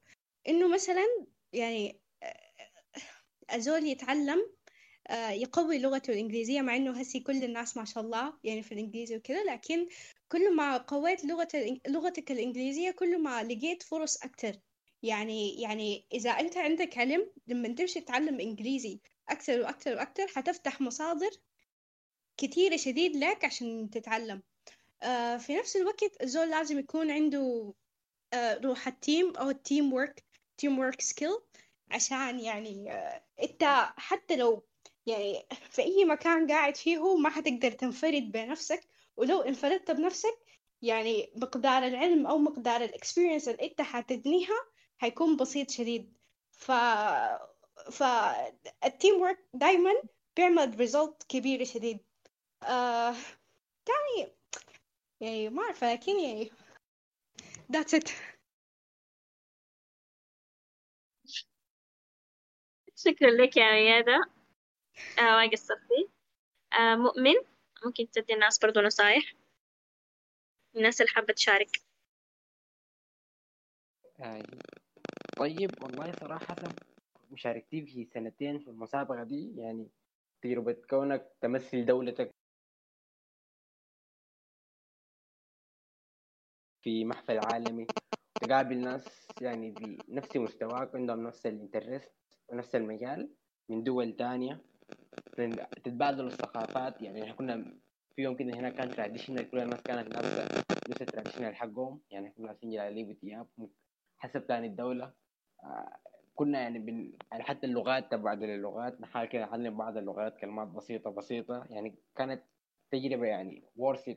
إنه 0.48 0.68
مثلا 0.68 1.26
يعني 1.52 2.00
الزول 3.50 3.86
يتعلم 3.86 4.58
يقوي 5.30 5.78
لغته 5.78 6.10
الإنجليزية 6.12 6.60
مع 6.60 6.76
إنه 6.76 7.00
هسي 7.00 7.20
كل 7.20 7.44
الناس 7.44 7.76
ما 7.76 7.84
شاء 7.84 8.04
الله 8.04 8.38
يعني 8.44 8.62
في 8.62 8.72
الإنجليزي 8.72 9.16
وكذا 9.16 9.44
لكن 9.44 9.88
كل 10.32 10.56
ما 10.56 10.76
قويت 10.76 11.24
لغة 11.24 11.48
لغتك 11.88 12.30
الإنجليزية 12.30 12.90
كل 12.90 13.22
ما 13.22 13.42
لقيت 13.42 13.82
فرص 13.82 14.22
أكتر. 14.24 14.52
يعني 15.02 15.60
يعني 15.60 16.06
إذا 16.12 16.30
أنت 16.30 16.56
عندك 16.56 16.98
علم 16.98 17.32
لما 17.46 17.68
تمشي 17.68 18.00
تتعلم 18.00 18.40
إنجليزي 18.40 19.00
أكثر 19.28 19.60
وأكثر 19.60 19.94
وأكثر 19.94 20.26
حتفتح 20.28 20.80
مصادر 20.80 21.30
كثيرة 22.36 22.76
شديد 22.76 23.16
لك 23.16 23.44
عشان 23.44 23.90
تتعلم. 23.90 24.36
آه 24.36 24.47
في 25.38 25.56
نفس 25.58 25.76
الوقت 25.76 26.22
الزول 26.22 26.50
لازم 26.50 26.78
يكون 26.78 27.10
عنده 27.10 27.74
آه 28.32 28.58
روح 28.58 28.86
ال 28.88 28.98
team 28.98 29.36
أو 29.36 29.50
ال 29.50 29.92
teamwork 29.92 30.24
team 30.58 30.78
work 30.78 31.00
skill 31.00 31.38
عشان 31.90 32.40
يعني 32.40 32.92
آه 32.92 33.24
أنت 33.42 33.64
حتى 33.96 34.36
لو 34.36 34.64
يعني 35.06 35.46
في 35.70 35.82
أي 35.82 36.04
مكان 36.04 36.46
قاعد 36.46 36.76
فيه 36.76 37.16
ما 37.16 37.30
حتقدر 37.30 37.70
تنفرد 37.70 38.32
بنفسك. 38.32 38.88
ولو 39.16 39.40
انفردت 39.40 39.90
بنفسك 39.90 40.38
يعني 40.82 41.32
مقدار 41.36 41.86
العلم 41.86 42.26
أو 42.26 42.38
مقدار 42.38 42.84
ال 42.84 42.90
experience 42.90 43.48
اللي 43.48 43.64
أنت 43.70 43.80
حتبنيها 43.80 44.54
هيكون 45.00 45.36
بسيط 45.36 45.70
شديد. 45.70 46.12
ف 46.50 46.72
فال 47.92 48.35
team 48.35 49.20
work 49.20 49.48
دايما 49.54 49.90
بيعمل 50.36 50.78
result 50.80 51.22
كبيرة 51.28 51.64
شديد. 51.64 51.98
آه... 52.62 53.14
يعني 53.88 54.37
يعني 55.20 55.48
ما 55.48 55.62
أعرف 55.62 55.84
لكن 55.84 56.20
يعني 56.20 56.50
that's 57.72 57.98
it. 57.98 58.10
شكرا 62.96 63.30
لك 63.30 63.56
يا 63.56 63.72
ميادة 63.72 64.30
آه 65.18 65.22
ما 65.22 65.50
قصرتي. 65.50 66.08
آه 66.72 66.96
مؤمن. 66.96 67.34
ممكن 67.84 68.10
تدي 68.10 68.34
الناس 68.34 68.58
برضو 68.58 68.80
نصايح؟ 68.80 69.34
الناس 70.76 71.00
اللي 71.00 71.10
حابة 71.12 71.32
تشارك. 71.32 71.70
آه، 74.20 74.42
طيب 75.38 75.70
والله 75.82 76.12
صراحة 76.12 76.56
مشاركتي 77.30 77.86
في 77.86 78.04
سنتين 78.04 78.58
في 78.58 78.68
المسابقة 78.68 79.24
دي 79.24 79.56
يعني 79.56 79.88
تجربة 80.42 80.72
كونك 80.90 81.32
تمثل 81.40 81.84
دولتك 81.86 82.30
في 86.82 87.04
محفل 87.04 87.38
عالمي 87.38 87.86
تقابل 88.40 88.78
ناس 88.78 89.28
يعني 89.40 89.70
بنفس 90.08 90.36
مستواك 90.36 90.94
عندهم 90.94 91.26
نفس 91.26 91.46
ال 91.46 91.54
interest 91.54 92.12
ونفس 92.48 92.74
المجال 92.74 93.30
من 93.68 93.82
دول 93.82 94.16
تانية. 94.16 94.60
تتبادلوا 95.84 96.28
الثقافات 96.28 97.02
يعني 97.02 97.22
إحنا 97.22 97.34
كنا 97.34 97.74
في 98.16 98.22
يوم 98.22 98.36
كده 98.36 98.54
هنا 98.54 98.70
كان 98.70 98.90
traditional 98.90 99.50
كل 99.50 99.58
الناس 99.58 99.82
كانت 99.82 100.08
لابسة 100.14 100.64
لبس 100.88 101.02
ال 101.02 101.07
traditional 101.07 101.56
حقهم. 101.56 102.00
يعني 102.10 102.30
كنا 102.30 102.46
لابسين 102.46 102.70
جلاليب 102.70 103.08
وثياب 103.08 103.46
حسب 104.18 104.46
تاني 104.46 104.66
الدولة. 104.66 105.12
آه، 105.64 105.96
كنا 106.34 106.60
يعني 106.60 106.78
بن... 106.78 107.12
يعني 107.32 107.42
حتى 107.42 107.66
اللغات 107.66 108.10
تبعد 108.10 108.42
اللغات 108.42 109.00
نحاول 109.00 109.28
كده 109.28 109.46
نعلم 109.46 109.76
بعض 109.76 109.96
اللغات 109.96 110.36
كلمات 110.36 110.68
بسيطة 110.68 111.10
بسيطة. 111.10 111.66
يعني 111.70 111.94
كانت 112.16 112.42
تجربة 112.90 113.26
يعني 113.26 113.62
ورثة 113.76 114.16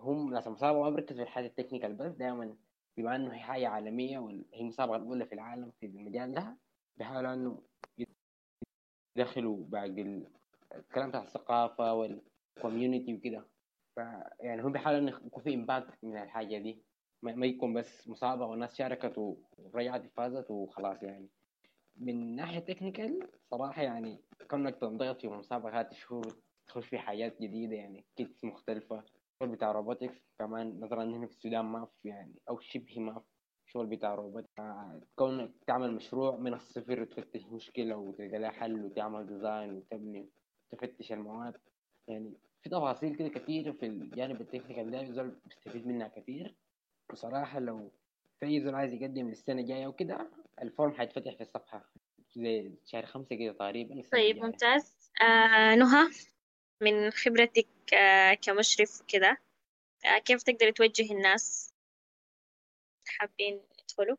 هم 0.00 0.30
ناس 0.32 0.46
المسابقة 0.46 0.82
ما 0.82 0.90
بيركزوا 0.90 1.16
في 1.16 1.22
الحاجة 1.22 1.46
ال 1.46 1.51
technical 1.51 1.94
بس 1.94 2.12
دائما 2.12 2.56
بما 2.96 3.16
انه 3.16 3.34
هي 3.34 3.40
حاجة 3.40 3.68
عالمية 3.68 4.18
وهي 4.18 4.44
المسابقة 4.60 4.96
الأولى 4.96 5.26
في 5.26 5.34
العالم 5.34 5.70
في 5.80 5.86
المجال 5.86 6.34
ده 6.34 6.56
بيحاولوا 6.96 7.34
إنه 7.34 7.62
يدخلوا 9.16 9.64
باقي 9.64 10.26
الكلام 10.74 11.08
بتاع 11.08 11.22
الثقافة 11.22 11.94
وال 11.94 12.16
community 12.16 13.14
وكده. 13.14 13.46
يعني 14.40 14.62
هم 14.62 14.72
بيحاولوا 14.72 15.00
إنه 15.00 15.10
يكون 15.26 15.42
في 15.42 15.54
impact 15.54 16.04
من 16.04 16.16
الحاجة 16.16 16.58
دي. 16.58 16.82
ما 17.22 17.46
يكون 17.46 17.74
بس 17.74 18.08
مسابقة 18.08 18.46
والناس 18.46 18.76
شاركت 18.78 19.18
ورجعت 19.58 20.06
فازت 20.06 20.50
وخلاص 20.50 21.02
يعني. 21.02 21.28
من 21.96 22.36
ناحية 22.36 22.58
technical 22.58 23.28
صراحة 23.50 23.82
يعني 23.82 24.20
كونك 24.50 24.76
تنضغط 24.76 25.20
في 25.20 25.28
مسابقات 25.28 25.94
شهور 25.94 26.36
تخش 26.66 26.86
في 26.86 26.98
حاجات 26.98 27.42
جديدة 27.42 27.76
يعني 27.76 28.04
kits 28.16 28.44
مختلفة. 28.44 29.04
الشغل 29.42 29.56
بتاع 29.56 29.72
robotics 29.72 30.18
كمان 30.38 30.80
مثلا 30.80 31.04
هنا 31.04 31.26
في 31.26 31.32
السودان 31.32 31.64
ما 31.64 31.86
في 32.02 32.08
يعني 32.08 32.34
أو 32.48 32.60
شبه 32.60 33.00
ما 33.00 33.14
في. 33.20 33.26
شغل 33.66 33.86
بتاع 33.86 34.14
روبوت 34.14 34.44
كونك 35.14 35.50
تعمل 35.66 35.92
مشروع 35.94 36.36
من 36.36 36.54
الصفر 36.54 37.02
وتفتش 37.02 37.46
مشكلة 37.46 37.96
وتلقى 37.96 38.38
لها 38.38 38.50
حل 38.50 38.84
وتعمل 38.84 39.26
design 39.26 39.72
وتبني 39.72 40.28
تفتش 40.70 41.12
المواد. 41.12 41.54
يعني 42.08 42.34
في 42.62 42.70
تفاصيل 42.70 43.16
كده 43.16 43.28
كثيرة 43.28 43.72
في 43.72 43.86
الجانب 43.86 44.40
ال 44.40 44.45
technical 44.45 44.90
ده 44.90 45.04
زول 45.12 45.40
بيستفيد 45.46 45.86
منها 45.86 46.08
كثير 46.08 46.54
بصراحة 47.12 47.60
لو 47.60 47.92
في 48.40 48.60
زول 48.60 48.74
عايز 48.74 48.92
يقدم 48.92 49.28
للسنة 49.28 49.60
الجاية 49.60 49.86
وكده 49.86 50.30
الفورم 50.62 50.92
حيتفتح 50.92 51.34
في 51.34 51.40
الصفحة 51.40 51.90
زي 52.36 52.72
شهر 52.86 53.06
خمسة 53.06 53.36
كده 53.36 53.52
تقريبا. 53.52 54.02
طيب 54.12 54.36
ممتاز. 54.36 55.10
آه 55.22 55.74
نهى. 55.74 56.10
من 56.82 57.10
خبرتك 57.10 57.68
آه 57.94 58.34
كمشرف 58.34 59.00
وكده 59.02 59.38
آه 60.04 60.18
كيف 60.18 60.42
تقدر 60.42 60.70
توجه 60.70 61.12
الناس؟ 61.12 61.74
حابين 63.08 63.62
يدخلوا؟ 63.80 64.16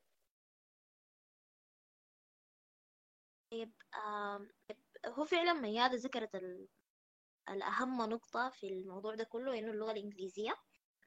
طيب 3.52 3.72
آه 3.96 4.48
هو 5.08 5.26
فعلا 5.26 5.54
ميادة 5.54 5.96
ذكرت 5.98 6.36
الأهم 7.50 8.02
نقطة 8.02 8.50
في 8.50 8.68
الموضوع 8.68 9.16
ده 9.16 9.24
كله 9.24 9.60
إنه 9.60 9.72
اللغة 9.72 9.92
الإنجليزية 9.92 10.56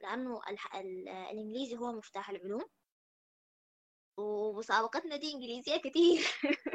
لأنه 0.01 0.41
الإنجليزي 1.31 1.77
هو 1.79 1.93
مفتاح 1.93 2.31
العلوم. 2.31 2.65
ومسابقتنا 4.19 5.17
دي 5.17 5.33
إنجليزية 5.35 5.77
كتير. 5.77 6.21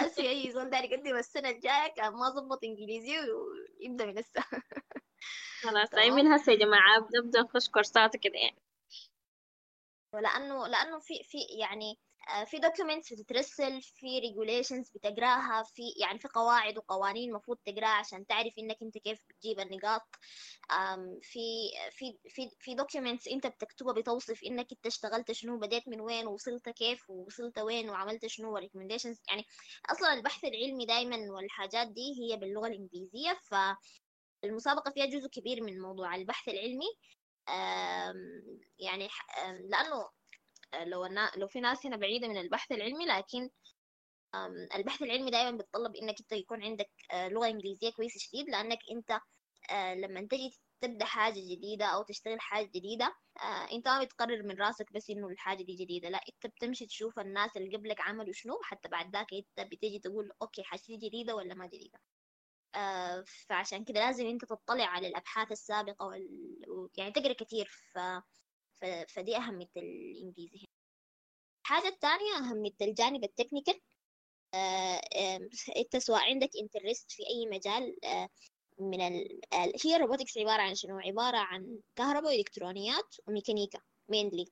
أسي 0.00 0.30
أي 0.30 0.52
زول 0.52 0.70
داير 0.70 0.88
يقدم 0.90 1.16
السنة 1.16 1.48
الجاية 1.48 1.94
كان 1.96 2.12
ما 2.12 2.30
ظبط 2.30 2.64
إنجليزي 2.64 3.16
ويبدأ 3.18 4.06
من 4.06 4.18
هسه 4.18 4.44
خلاص 5.62 5.90
تمام. 5.90 6.04
أي 6.04 6.10
من 6.10 6.26
هسه 6.32 6.52
يا 6.52 6.58
جماعة 6.58 7.08
نبدأ 7.14 7.40
نخش 7.40 7.68
كورسات 7.68 8.16
وكده 8.16 8.34
يعني 8.34 8.56
لأنه 10.14 10.66
لأنه 10.66 10.98
في 10.98 11.14
في 11.24 11.38
يعني 11.60 11.98
في 12.46 12.58
documents 12.58 13.12
بتترسل 13.12 13.82
في 13.82 14.18
regulations 14.18 14.90
بتقراها 14.90 15.62
في 15.62 15.82
يعني 16.00 16.18
في 16.18 16.28
قواعد 16.28 16.78
وقوانين 16.78 17.28
المفروض 17.30 17.58
تقرأها 17.64 17.88
عشان 17.88 18.26
تعرف 18.26 18.52
إنك 18.58 18.76
أنت 18.82 18.98
كيف 18.98 19.18
بتجيب 19.30 19.60
النقاط. 19.60 20.02
في 21.22 21.70
في 21.90 22.18
في 22.28 22.50
في 22.60 22.74
documents 22.74 23.28
أنت 23.28 23.46
بتكتبها 23.46 23.92
بتوصف 23.92 24.44
إنك 24.44 24.72
أنت 24.72 24.86
اشتغلت 24.86 25.32
شنو 25.32 25.58
بديت 25.58 25.88
من 25.88 26.00
وين 26.00 26.26
ووصلت 26.26 26.68
كيف 26.68 27.10
ووصلت 27.10 27.58
وين 27.58 27.90
وعملت 27.90 28.26
شنو 28.26 28.54
و 28.54 28.58
recommendations 28.58 29.20
يعني 29.28 29.44
أصلا 29.90 30.12
البحث 30.12 30.44
العلمي 30.44 30.86
دائما 30.86 31.16
والحاجات 31.30 31.88
دي 31.88 32.14
هي 32.20 32.36
باللغة 32.36 32.66
الإنجليزية 32.66 33.38
فالمسابقة 34.42 34.90
فيها 34.90 35.06
جزء 35.06 35.28
كبير 35.28 35.62
من 35.62 35.80
موضوع 35.80 36.14
البحث 36.14 36.48
العلمي. 36.48 36.86
يعني 38.78 39.08
لأنه 39.70 40.08
لو 40.84 41.06
النا... 41.06 41.30
لو 41.36 41.48
في 41.48 41.60
ناس 41.60 41.86
هنا 41.86 41.96
بعيدة 41.96 42.28
من 42.28 42.36
البحث 42.36 42.72
العلمي 42.72 43.06
لكن 43.06 43.50
البحث 44.74 45.02
العلمي 45.02 45.30
دائما 45.30 45.50
بيتطلب 45.56 45.96
إنك 45.96 46.14
أنت 46.20 46.32
يكون 46.32 46.62
عندك 46.64 46.90
آه، 47.12 47.28
لغة 47.28 47.46
إنجليزية 47.48 47.90
كويسة 47.90 48.18
شديد 48.20 48.48
لأنك 48.50 48.78
أنت 48.92 49.20
آه، 49.70 49.94
لما 49.94 50.20
تجي 50.30 50.50
تبدأ 50.80 51.04
حاجة 51.04 51.34
جديدة 51.34 51.86
أو 51.86 52.02
تشتغل 52.02 52.40
حاجة 52.40 52.66
جديدة 52.74 53.14
آه، 53.40 53.72
أنت 53.72 53.88
ما 53.88 54.04
بتقرر 54.04 54.42
من 54.42 54.56
راسك 54.60 54.92
بس 54.92 55.10
إنه 55.10 55.28
الحاجة 55.28 55.62
دي 55.62 55.74
جديدة 55.84 56.08
لا 56.08 56.20
أنت 56.34 56.54
بتمشي 56.54 56.86
تشوف 56.86 57.18
الناس 57.18 57.56
اللي 57.56 57.76
قبلك 57.76 58.00
عملوا 58.00 58.32
شنو 58.32 58.58
حتى 58.62 58.88
بعد 58.88 59.12
ذاك 59.16 59.26
أنت 59.34 59.68
بتجي 59.72 59.98
تقول 59.98 60.30
okay 60.42 60.62
حاجة 60.62 60.80
دي 60.88 60.96
جديدة 61.08 61.34
ولا 61.36 61.54
ما 61.54 61.66
جديدة. 61.66 62.00
فعشان 63.48 63.84
كده 63.84 64.00
لازم 64.00 64.26
أنت 64.26 64.44
تطلع 64.44 64.84
على 64.84 65.08
الأبحاث 65.08 65.52
السابقة 65.52 66.06
وال... 66.06 66.88
يعني 66.98 67.12
تقرأ 67.12 67.32
كتير 67.32 67.66
ف... 67.94 67.98
فدي 69.08 69.36
أهمية 69.36 69.70
الإنجليزي 69.76 70.58
هنا. 70.58 70.66
الحاجة 71.62 71.88
الثانية 71.88 72.36
أهمية 72.38 72.74
الجانب 72.82 73.24
ال 73.24 73.30
technical 73.30 73.80
آه، 74.54 74.56
آه، 75.16 75.48
أنت 75.76 75.96
سواء 75.96 76.20
عندك 76.20 76.50
interest 76.62 77.12
في 77.12 77.22
أي 77.22 77.46
مجال 77.46 78.04
آه، 78.04 78.28
من 78.78 79.00
ال... 79.00 79.40
هي 79.84 79.96
ال 79.96 80.01
robotics 80.01 80.38
عبارة 80.38 80.62
عن 80.62 80.74
شنو؟ 80.74 80.98
عبارة 80.98 81.36
عن 81.36 81.80
كهرباء 81.96 82.32
وإلكترونيات 82.36 83.16
وميكانيكا 83.28 83.78
mainly 84.12 84.44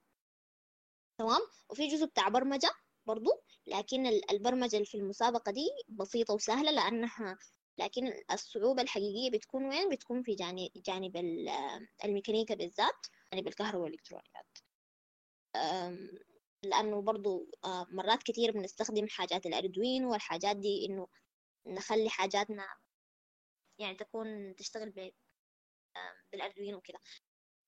تمام 1.18 1.40
وفي 1.70 1.87
جزء 1.88 2.06
بتاع 2.06 2.28
برمجة 2.28 2.70
برضو 3.06 3.30
لكن 3.66 4.06
ال- 4.06 4.30
البرمجة 4.30 4.82
في 4.85 4.94
المسابقة 4.96 5.52
دي 5.52 5.68
بسيطة 5.88 6.35
وسهلة 6.35 6.70
لأنها 6.70 7.38
لكن 7.78 8.12
الصعوبة 8.32 8.82
الحقيقية 8.82 9.30
بتكون 9.30 9.64
وين؟ 9.64 9.88
بتكون 9.88 10.22
في 10.22 10.35
جانب 10.35 10.68
جانب 10.76 11.16
ال- 11.16 11.50
الميكانيكا 12.04 12.54
بالذات 12.54 13.06
جانب 13.33 13.49
الكهرباء 13.49 13.81
والإلكترونيات. 13.83 14.59
لأنه 16.62 17.03
برضو 17.03 17.47
آه، 17.64 17.87
مرات 17.90 18.23
كتير 18.23 18.53
بنستخدم 18.53 19.09
حاجات 19.09 19.47
الأردوينو 19.47 20.12
والحاجات 20.12 20.57
دي 20.57 20.87
إنه 20.87 21.09
نخلي 21.66 22.09
حاجاتنا 22.11 22.66
يعني 23.79 23.97
تكون 23.97 24.57
تشتغل 24.57 25.12
بالأردوينو 26.33 26.79
وكده. 26.79 26.99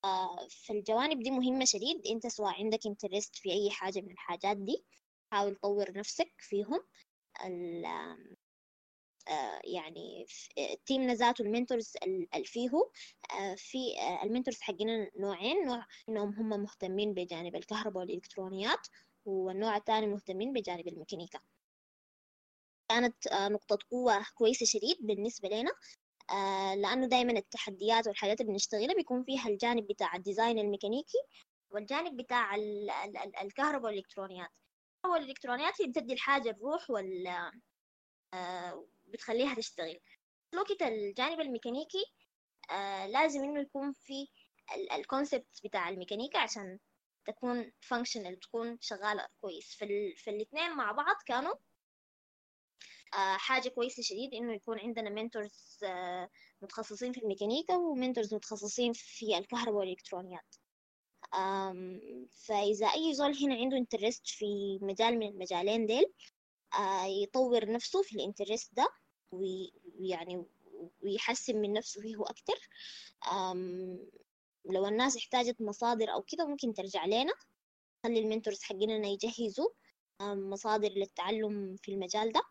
آه، 0.04 0.48
فالجوانب 0.66 1.22
دي 1.22 1.30
مهمة 1.30 1.64
شديد. 1.64 2.06
أنت 2.06 2.26
سواء 2.26 2.54
عندك 2.64 2.86
interest 2.86 3.36
في 3.36 3.52
أي 3.52 3.70
حاجة 3.70 4.00
من 4.00 4.10
الحاجات 4.10 4.56
دي 4.56 4.84
حاول 5.32 5.56
تطور 5.56 5.92
نفسك 5.98 6.32
فيهم. 6.38 6.80
يعني 9.64 10.26
ف- 10.28 10.48
تيمنا 10.86 11.14
ذاته 11.14 11.42
ال 11.42 11.48
mentors 11.49 11.92
اللي 12.02 12.44
فيه 12.44 12.70
آه، 13.40 13.54
في 13.54 14.00
آه، 14.00 14.22
ال 14.24 14.29
mentors 14.29 14.60
حقنا 14.60 15.10
نوعين. 15.16 15.66
نوع 15.66 15.86
إنهم 16.08 16.34
هم 16.34 16.48
مهتمين 16.62 17.14
بجانب 17.14 17.56
الكهرباء 17.56 18.02
والإلكترونيات 18.02 18.86
والنوع 19.24 19.76
الثاني 19.76 20.06
مهتمين 20.06 20.52
بجانب 20.52 20.88
الميكانيكا. 20.88 21.40
كانت 22.88 23.26
آه، 23.26 23.48
نقطة 23.48 23.78
قوة 23.90 24.24
كويسة 24.34 24.66
شديد 24.66 24.96
بالنسبة 25.00 25.48
لنا 25.48 25.70
آه، 26.30 26.74
لأنه 26.74 27.06
دايما 27.06 27.32
التحديات 27.32 28.06
والحاجات 28.06 28.40
اللي 28.40 28.52
بنشتغلها 28.52 28.94
بيكون 28.94 29.24
فيها 29.24 29.48
الجانب 29.48 29.86
بتاع 29.86 30.16
الديزاين 30.16 30.58
الميكانيكي 30.58 31.18
والجانب 31.70 32.16
بتاع 32.16 32.54
ال- 32.54 32.90
ال- 32.90 33.16
ال- 33.16 33.36
الكهرباء 33.36 33.90
والإلكترونيات. 33.90 34.48
الكهرباء 35.04 35.20
والإلكترونيات 35.20 35.82
هي 35.82 35.86
بتدي 35.88 36.12
الحاجة 36.12 36.50
الروح 36.50 36.90
وال 36.90 37.26
آه، 38.34 38.86
بتخليها 39.14 39.54
تشتغل. 39.54 39.98
الوقت 40.54 40.82
الجانب 40.82 41.40
الميكانيكي 41.40 42.04
آه، 42.70 43.06
لازم 43.06 43.44
إنه 43.44 43.60
يكون 43.60 43.92
في 43.92 44.28
ال 44.92 45.01
concept 45.01 45.60
بتاع 45.64 45.88
الميكانيكا 45.88 46.38
عشان 46.38 46.78
تكون 47.26 47.72
functional 47.80 48.40
تكون 48.40 48.78
شغالة 48.80 49.26
كويس. 49.40 49.76
فال... 49.76 50.16
فالاثنين 50.16 50.76
مع 50.76 50.92
بعض 50.92 51.16
كانوا 51.26 51.54
آه، 53.14 53.36
حاجة 53.36 53.68
كويسة 53.68 54.02
شديد 54.02 54.34
إنه 54.34 54.54
يكون 54.54 54.78
عندنا 54.80 55.10
mentors 55.10 55.78
متخصصين 56.62 57.12
في 57.12 57.22
الميكانيكا 57.22 57.76
و 57.76 57.84
mentors 57.84 58.34
متخصصين 58.34 58.92
في 58.92 59.38
الكهرباء 59.38 59.74
والإلكترونيات 59.74 60.54
فإذا 62.46 62.86
أي 62.86 63.14
زول 63.14 63.36
هنا 63.36 63.54
عنده 63.54 63.76
interest 63.76 64.26
في 64.26 64.78
مجال 64.82 65.18
من 65.18 65.28
المجالين 65.28 65.86
ديل 65.86 66.04
آه، 66.74 67.04
يطور 67.04 67.72
نفسه 67.72 68.02
في 68.02 68.16
ال 68.16 68.23
interest 68.23 68.74
ده. 68.74 68.88
ويعني 69.32 70.44
ويحسن 71.02 71.56
من 71.56 71.72
نفسه 71.72 72.00
فيه 72.00 72.16
أكتر. 72.22 72.68
لو 74.64 74.86
الناس 74.86 75.16
احتاجت 75.16 75.60
مصادر 75.60 76.12
أو 76.12 76.22
كده 76.22 76.46
ممكن 76.46 76.74
ترجع 76.74 77.06
لنا. 77.06 77.32
خلي 78.04 78.20
ال 78.20 78.25
mentors 78.26 78.62
حقنا 78.62 79.08
يجهزوا 79.08 79.68
مصادر 80.22 80.88
للتعلم 80.88 81.76
في 81.76 81.92
المجال 81.92 82.32
ده. 82.32 82.42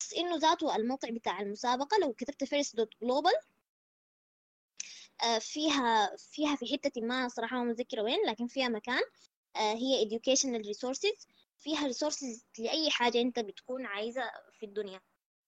بس 0.00 0.14
إنه 0.14 0.36
ذاته 0.36 0.76
الموقع 0.76 1.10
بتاع 1.10 1.40
المسابقة 1.40 1.98
لو 1.98 2.12
كتبت 2.12 2.44
first 2.44 2.76
dot 2.76 2.94
global 3.02 3.32
فيها 5.40 6.16
فيها 6.16 6.56
في 6.56 6.66
حتة 6.72 7.00
ما 7.00 7.28
صراحة 7.28 7.56
ما 7.56 7.64
متذكرة 7.64 8.02
وين 8.02 8.26
لكن 8.26 8.46
فيها 8.46 8.68
مكان 8.68 9.02
هي 9.56 10.08
educational 10.08 10.64
resources. 10.66 11.26
فيها 11.58 11.92
resources 11.92 12.44
لأي 12.58 12.90
حاجة 12.90 13.20
أنت 13.20 13.38
بتكون 13.38 13.86
عايزة 13.86 14.22
في 14.58 14.66
الدنيا. 14.66 15.00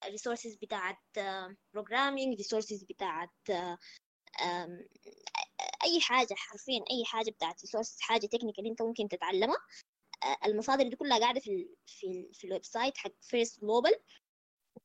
Resources 0.05 0.59
بتاعت 0.63 0.99
آه، 1.19 1.57
programming 1.77 2.39
resources 2.39 2.87
بتاعت 2.89 3.31
آه، 3.51 3.79
آم، 4.43 4.89
أي 5.85 6.01
حاجة 6.01 6.35
حرفيا 6.35 6.85
أي 6.91 7.05
حاجة 7.05 7.31
بتاعت 7.31 7.61
resources 7.61 8.01
حاجة 8.01 8.27
technical 8.27 8.67
أنت 8.67 8.83
ممكن 8.83 9.09
تتعلمها. 9.09 9.57
آه، 10.23 10.47
المصادر 10.47 10.89
دي 10.89 10.97
كلها 10.97 11.19
قاعدة 11.19 11.41
في 11.41 11.51
ال 11.51 11.75
في 11.87 12.07
ال 12.07 12.35
في 12.35 12.47
ال 12.47 12.65
website 12.65 12.99
حق 12.99 13.13
First 13.23 13.61
Global 13.61 13.93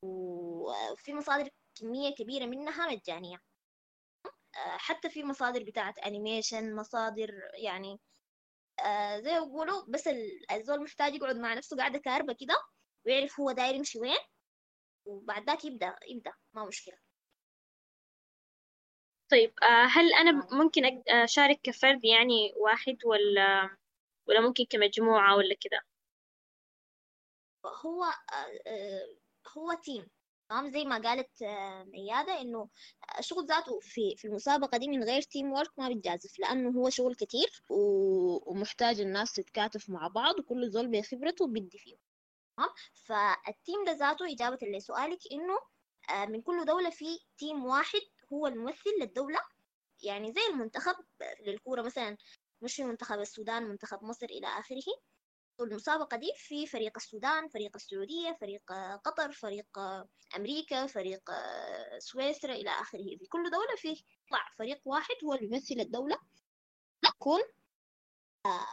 وفي 0.04 1.14
مصادر 1.14 1.50
كمية 1.76 2.10
كبيرة 2.16 2.46
منها 2.46 2.88
مجانية. 2.92 3.38
آه، 4.56 4.78
حتى 4.78 5.10
في 5.10 5.24
مصادر 5.24 5.64
بتاعت 5.64 6.00
animation 6.00 6.76
مصادر 6.76 7.32
يعني 7.54 8.00
آه، 8.80 9.20
زي 9.20 9.32
ما 9.40 9.46
بيقولوا 9.46 9.86
بس 9.90 10.08
ال- 10.08 10.52
الزول 10.52 10.84
محتاج 10.84 11.16
يقعد 11.16 11.36
مع 11.36 11.54
نفسه 11.54 11.78
قاعدة 11.78 12.00
كاربة 12.00 12.34
كده 12.40 12.56
ويعرف 13.06 13.40
هو 13.40 13.52
داير 13.52 13.76
يمشي 13.76 14.00
وين 14.00 14.18
وبعد 15.06 15.46
ذاك 15.46 15.66
يبدأ. 15.66 15.96
يبدأ 16.10 16.34
ما 16.54 16.66
مشكلة. 16.66 16.98
طيب 19.32 19.54
آه، 19.64 19.86
هل 19.92 20.14
أنا 20.14 20.48
ممكن 20.52 20.84
أق- 20.84 21.04
أشارك 21.14 21.60
كفرد 21.64 22.06
يعني 22.06 22.54
واحد 22.58 22.98
ولا 23.06 23.70
ولا 24.28 24.42
ممكن 24.42 24.66
كمجموعة 24.70 25.36
ولا 25.38 25.56
كده؟ 25.62 25.82
هو 27.66 28.04
آه، 28.04 28.60
آه، 28.68 29.08
هو 29.58 29.74
team 29.74 30.08
تمام؟ 30.50 30.70
زي 30.70 30.86
ما 30.86 30.98
قالت 31.02 31.42
آه، 31.42 31.84
ميادة 31.84 32.42
إنه 32.42 32.70
الشغل 33.20 33.46
ذاته 33.46 33.80
في 33.80 34.16
في 34.18 34.26
المسابقة 34.28 34.78
دي 34.78 34.88
من 34.88 35.04
غير 35.04 35.22
team 35.22 35.52
work 35.54 35.80
ما 35.80 35.88
بيتجازف 35.88 36.40
لأنه 36.40 36.70
هو 36.80 36.90
شغل 36.90 37.16
كتير 37.16 37.64
و- 37.70 38.52
ومحتاج 38.52 39.02
الناس 39.02 39.34
تتكاتف 39.34 39.90
مع 39.90 40.08
بعض 40.08 40.40
وكل 40.40 40.70
زول 40.72 40.88
بخبرته 40.88 41.48
بيدي 41.48 41.78
فيه 41.78 42.09
تمام 42.60 42.70
فال 42.94 43.24
team 43.24 43.86
ده 43.86 43.92
ذاته 43.92 44.34
إجابة 44.34 44.58
لسؤالك 44.62 45.20
إنه 45.32 45.60
آه، 46.10 46.26
من 46.26 46.42
كل 46.42 46.66
دولة 46.66 46.90
في 46.90 47.20
team 47.38 47.66
واحد 47.66 48.02
هو 48.34 48.48
الممثل 48.48 48.90
للدولة. 49.02 49.40
يعني 50.04 50.34
زي 50.34 50.42
المنتخب 50.54 50.96
للكورة 51.48 51.82
مثلا 51.82 52.18
مش 52.62 52.76
في 52.76 52.84
منتخب 52.84 53.20
السودان 53.20 53.64
منتخب 53.64 54.04
مصر 54.04 54.26
إلى 54.26 54.48
آخره. 54.48 54.84
المسابقة 55.62 56.18
دي 56.18 56.32
في 56.36 56.68
فريق 56.68 56.92
السودان 56.96 57.48
فريق 57.48 57.72
السعودية 57.76 58.38
فريق 58.42 58.72
آه، 58.72 58.96
قطر 58.96 59.32
فريق 59.32 59.80
آه، 59.80 60.10
أمريكا 60.36 60.88
فريق 60.88 61.32
سويسرا 61.98 62.54
إلى 62.54 62.70
آخره. 62.70 63.18
في 63.18 63.26
كل 63.30 63.52
دولة 63.52 63.76
في 63.78 63.90
يطلع 63.90 64.52
فريق 64.58 64.82
واحد 64.86 65.16
هو 65.24 65.34
اللي 65.34 65.48
بيمثل 65.48 65.76
الدولة 65.80 66.18
يكون 67.06 67.42
آه، 67.42 67.59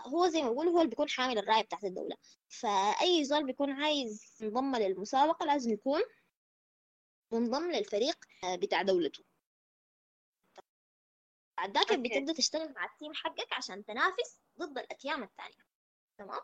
هو 0.06 0.28
زي 0.28 0.42
ما 0.42 0.50
بقول 0.50 0.68
هو 0.68 0.78
اللي 0.78 0.90
بيكون 0.90 1.08
حامل 1.08 1.38
الراية 1.38 1.62
بتاعت 1.62 1.84
الدولة. 1.84 2.16
فأي 2.48 3.24
زول 3.24 3.46
بيكون 3.46 3.70
عايز 3.70 4.36
ينضم 4.40 4.76
للمسابقة 4.76 5.46
لازم 5.46 5.72
يكون 5.72 6.02
منضم 7.32 7.70
للفريق 7.70 8.16
آه، 8.44 8.56
بتاع 8.56 8.82
دولته. 8.82 9.24
بعد 11.58 11.78
ذاك. 11.78 11.92
بتبدأ 11.92 12.32
تشتغل 12.32 12.72
مع 12.72 12.84
التيم 12.84 13.14
حقك 13.14 13.52
عشان 13.52 13.84
تنافس 13.84 14.40
ضد 14.58 14.78
الأتيام 14.78 15.22
التانية. 15.22 15.66
تمام؟ 16.18 16.40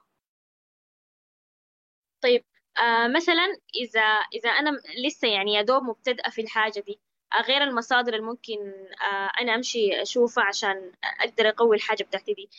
طيب 2.22 2.44
آه 2.78 3.08
مثلا 3.08 3.58
إذا 3.74 4.00
إذا 4.34 4.50
أنا 4.50 4.70
لسه 5.06 5.28
يعني 5.28 5.54
يا 5.54 5.62
دوب 5.62 5.82
مبتدئة 5.82 6.30
في 6.30 6.40
الحاجة 6.40 6.80
دي 6.80 7.00
غير 7.41 7.62
المصادر 7.62 8.14
اللي 8.14 8.26
ممكن 8.26 8.59
آه 9.03 9.30
أنا 9.41 9.55
أمشي 9.55 10.03
أشوفها 10.03 10.45
عشان 10.45 10.93
أقدر 11.20 11.49
أقوي 11.49 11.76
الحاجة 11.76 12.05
بتاعتي 12.05 12.35
دي. 12.35 12.51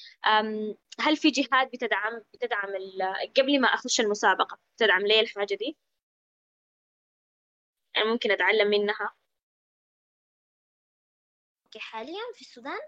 هل 0.99 1.17
في 1.17 1.29
جهات 1.29 1.71
بتدعم 1.73 2.21
بتدعم 2.33 2.69
قبل 3.37 3.61
ما 3.61 3.67
أخش 3.67 3.99
المسابقة 3.99 4.59
بتدعم 4.75 5.01
لي 5.07 5.19
الحاجة 5.19 5.55
دي؟ 5.55 5.77
يعني 7.95 8.07
ممكن 8.09 8.31
أتعلم 8.31 8.69
منها. 8.69 9.15
حاليا 11.77 12.21
في 12.35 12.41
السودان؟ 12.41 12.79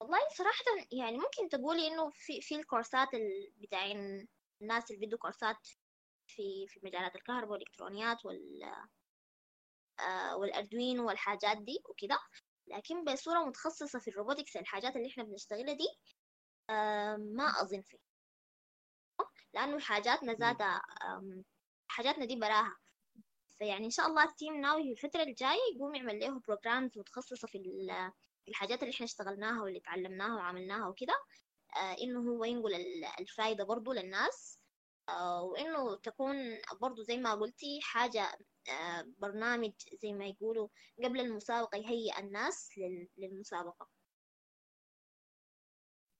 والله 0.00 0.18
صراحة 0.38 0.64
يعني 0.92 1.16
ممكن 1.18 1.48
تقولي 1.48 1.86
إنه 1.88 2.10
في 2.10 2.40
في 2.40 2.54
الكورسات 2.54 3.14
ال- 3.14 3.52
بتاعين 3.56 4.28
الناس 4.62 4.90
اللي 4.90 5.00
بيدوا 5.00 5.18
كورسات 5.18 5.68
في 6.26 6.66
في 6.68 6.80
مجالات 6.82 7.16
الكهرباء 7.16 7.52
والإلكترونيات 7.52 8.24
وال 8.24 8.60
آه 10.08 10.36
وال 10.36 10.50
Arduino 10.50 11.00
والحاجات 11.00 11.56
دي 11.58 11.82
وكده. 11.88 12.18
لكن 12.66 13.04
بصورة 13.04 13.44
متخصصة 13.44 13.98
في 13.98 14.08
ال 14.08 14.13
robotics 14.13 14.56
الحاجات 14.56 14.96
اللي 14.96 15.08
إحنا 15.08 15.24
بنشتغلها 15.24 15.74
دي 15.74 15.88
ما 17.34 17.44
أظن 17.62 17.82
فيه 17.82 17.98
لأنه 19.54 19.78
حاجاتنا 19.80 20.32
ذاتها 20.32 20.82
حاجاتنا 21.88 22.24
دي 22.24 22.36
براها. 22.36 22.76
فيعني 23.58 23.84
إن 23.84 23.90
شاء 23.90 24.06
الله 24.06 24.24
ال 24.24 24.31
team 24.31 24.60
ناوي 24.60 24.82
في 24.82 24.90
الفترة 25.06 25.22
الجاية 25.22 25.58
يقوم 25.76 25.94
يعمل 25.94 26.18
له 26.20 26.40
programs 26.40 26.98
متخصصة 26.98 27.48
في 27.48 27.58
ال- 27.58 28.12
في 28.44 28.50
الحاجات 28.50 28.82
اللي 28.82 28.94
إحنا 28.94 29.04
اشتغلناها 29.06 29.62
واللي 29.62 29.80
تعلمناها 29.80 30.34
وعملناها 30.36 30.88
وكده. 30.88 31.14
آه 31.76 31.96
إنه 32.02 32.20
هو 32.30 32.44
ينقل 32.44 32.74
ال- 32.74 33.04
الفايدة 33.20 33.64
برضو 33.64 33.92
للناس. 33.92 34.59
آه 35.10 35.42
وإنه 35.42 35.96
تكون 35.96 36.36
برضو 36.80 37.02
زي 37.02 37.16
ما 37.16 37.34
قلتي 37.34 37.80
حاجة 37.82 38.38
آه 38.70 39.06
برنامج 39.18 39.72
زي 40.02 40.12
ما 40.12 40.26
يقولوا 40.26 40.68
قبل 41.04 41.20
المسابقة 41.20 41.78
يهيئ 41.78 42.18
الناس 42.20 42.70
لل- 42.78 43.08
للمسابقة. 43.18 43.88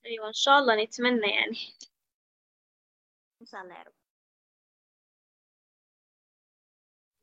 أيوة 0.06 0.28
إن 0.28 0.32
شاء 0.32 0.58
الله 0.58 0.82
نتمنى 0.84 1.26
يعني. 1.30 1.56
إن 3.42 3.46
شاء 3.46 3.60
الله 3.62 3.74
يا 3.78 3.82
رب. 3.82 3.92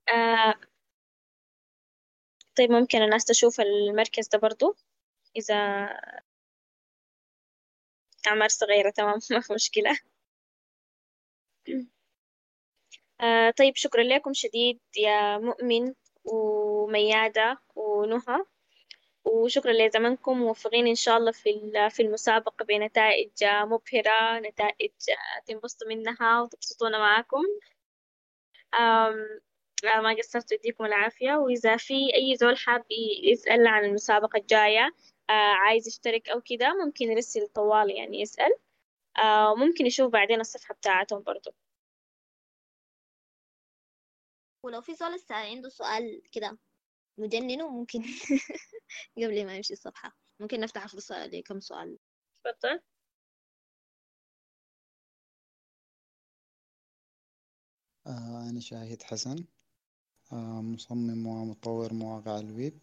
آه 0.09 0.53
طيب 2.57 2.71
ممكن 2.71 3.01
الناس 3.01 3.25
تشوف 3.25 3.61
المركز 3.61 4.27
ده 4.27 4.37
برضو؟ 4.39 4.75
إذا 5.37 5.55
أعمار 8.27 8.49
صغيرة 8.49 8.89
تمام 8.89 9.19
ما 9.31 9.39
في 9.41 9.53
مشكلة. 9.53 9.99
آه 13.21 13.49
طيب 13.51 13.75
شكرا 13.75 14.03
لكم 14.03 14.33
شديد 14.33 14.79
يا 14.97 15.37
مؤمن 15.37 15.93
وميادة 16.25 17.57
ونهى 17.75 18.45
وشكرا 19.27 19.73
لزمنكم 19.73 20.37
موفقين 20.39 20.87
إن 20.87 20.95
شاء 20.95 21.17
الله 21.17 21.31
في 21.31 21.71
في 21.91 22.01
المسابقة 22.03 22.65
بنتائج 22.65 23.31
مبهرة 23.43 24.39
نتائج 24.39 24.91
آه، 25.09 25.41
تنبسطوا 25.45 25.87
منها 25.87 26.41
وتبسطونا 26.41 26.97
معاكم. 26.97 27.43
آه، 28.73 29.15
ما 29.83 30.15
قصرت 30.19 30.51
يديكم 30.51 30.85
العافية. 30.85 31.33
وإذا 31.35 31.77
في 31.77 31.93
أي 32.15 32.35
زول 32.35 32.57
حاب 32.57 32.85
يسأل 33.23 33.67
عن 33.67 33.85
المسابقة 33.85 34.37
الجاية 34.37 34.89
آه، 35.29 35.33
عايز 35.33 35.87
يشترك 35.87 36.29
أو 36.29 36.41
كده 36.41 36.73
ممكن 36.85 37.11
يرسل 37.11 37.47
طوال 37.47 37.91
يعني 37.91 38.21
يسأل. 38.21 38.51
وممكن 39.53 39.85
يشوف 39.85 40.11
بعدين 40.13 40.39
الصفحة 40.39 40.73
بتاعتهم 40.75 41.23
برضو. 41.23 41.51
ولو 44.67 44.81
في 44.81 44.95
زول 44.95 45.15
لسه 45.15 45.35
عنده 45.35 45.69
سؤال 45.69 46.21
كده 46.31 46.59
مجننه 47.19 47.69
ممكن 47.69 48.01
قبل 49.17 49.45
ما 49.45 49.55
يمشي 49.55 49.73
الصفحة. 49.73 50.17
ممكن 50.39 50.59
نفتح 50.59 50.87
فرصة 50.87 51.25
لكم 51.25 51.59
سؤال؟ 51.59 51.97
تفضل. 52.45 52.79
آه، 58.07 58.49
أنا 58.49 58.59
شاهد 58.59 59.03
حسن. 59.03 59.45
آه، 60.33 60.61
مصمم 60.61 61.27
ومطور 61.27 61.93
مواقع 61.93 62.39
الويب. 62.39 62.79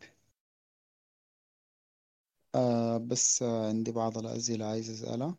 آه، 2.55 2.99
بس 2.99 3.43
عندي 3.43 3.93
بعض 3.93 4.19
الأسئلة 4.19 4.67
عايز 4.67 4.91
أسألها. 4.91 5.39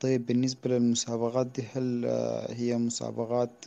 طيب 0.00 0.26
بالنسبة 0.26 0.70
للمسابقات 0.70 1.46
دي 1.46 1.62
هل 1.62 2.06
هي 2.50 2.76
مسابقات 2.78 3.64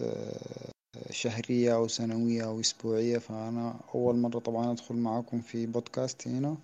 شهرية 1.11 1.75
أو 1.75 1.87
سنوية 1.87 2.45
أو 2.45 2.59
أسبوعية 2.59 3.17
فأنا 3.17 3.79
أول 3.95 4.15
مرة 4.17 4.39
طبعا 4.39 4.71
أدخل 4.71 4.95
معاكم 4.95 5.41
في 5.41 5.65
بودكاست 5.65 6.27
هنا. 6.27 6.57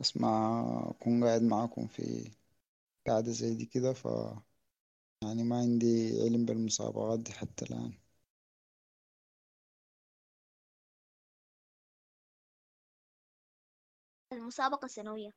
أسمع 0.00 0.62
أكون 0.90 1.24
قاعد 1.24 1.42
معاكم 1.42 1.86
في 1.86 2.30
قاعدة 3.08 3.32
زي 3.32 3.54
دي 3.54 3.66
كده 3.66 3.92
ف 3.92 4.08
يعني 5.24 5.44
ما 5.44 5.56
عندي 5.58 6.22
علم 6.22 6.44
بالمسابقات 6.44 7.20
دي 7.20 7.32
حتى 7.32 7.64
الآن. 7.64 7.92
المسابقة 14.32 14.88
سنوية. 14.88 15.30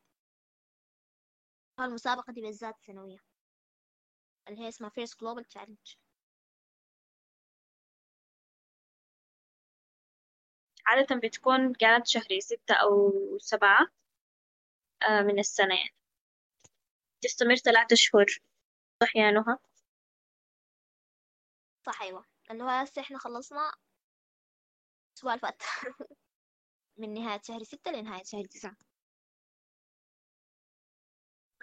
المسابقة 1.79 2.33
دي 2.33 2.41
بالذات 2.41 2.75
سنوية. 2.81 3.17
اللي 4.49 4.61
هي 4.61 4.67
اسمها 4.69 4.89
First 4.89 5.13
Global 5.13 5.43
Challenge. 5.57 6.08
عادة 10.85 11.15
بتكون 11.15 11.73
كانت 11.73 12.07
شهري 12.07 12.41
ستة 12.41 12.73
أو 12.75 13.13
سبعة 13.39 13.87
آه، 15.03 15.21
من 15.21 15.39
السنة 15.39 15.75
يعني. 15.75 15.93
تستمر 17.21 17.55
ثلاثة 17.55 17.95
شهور. 17.95 18.25
صح 19.03 19.15
يا 19.15 19.31
نهى؟ 19.31 19.57
صح 21.85 22.01
أيوة. 22.01 22.25
اللي 22.51 22.63
هو 22.63 22.67
هسه 22.67 23.01
إحنا 23.01 23.19
خلصنا 23.19 23.71
الأسبوع 25.13 25.33
اللي 25.33 25.41
فات. 25.41 25.61
من 26.97 27.13
نهاية 27.13 27.41
شهر 27.43 27.63
ستة 27.63 27.91
لنهاية 27.91 28.23
شهر 28.23 28.45
تسعة. 28.45 28.75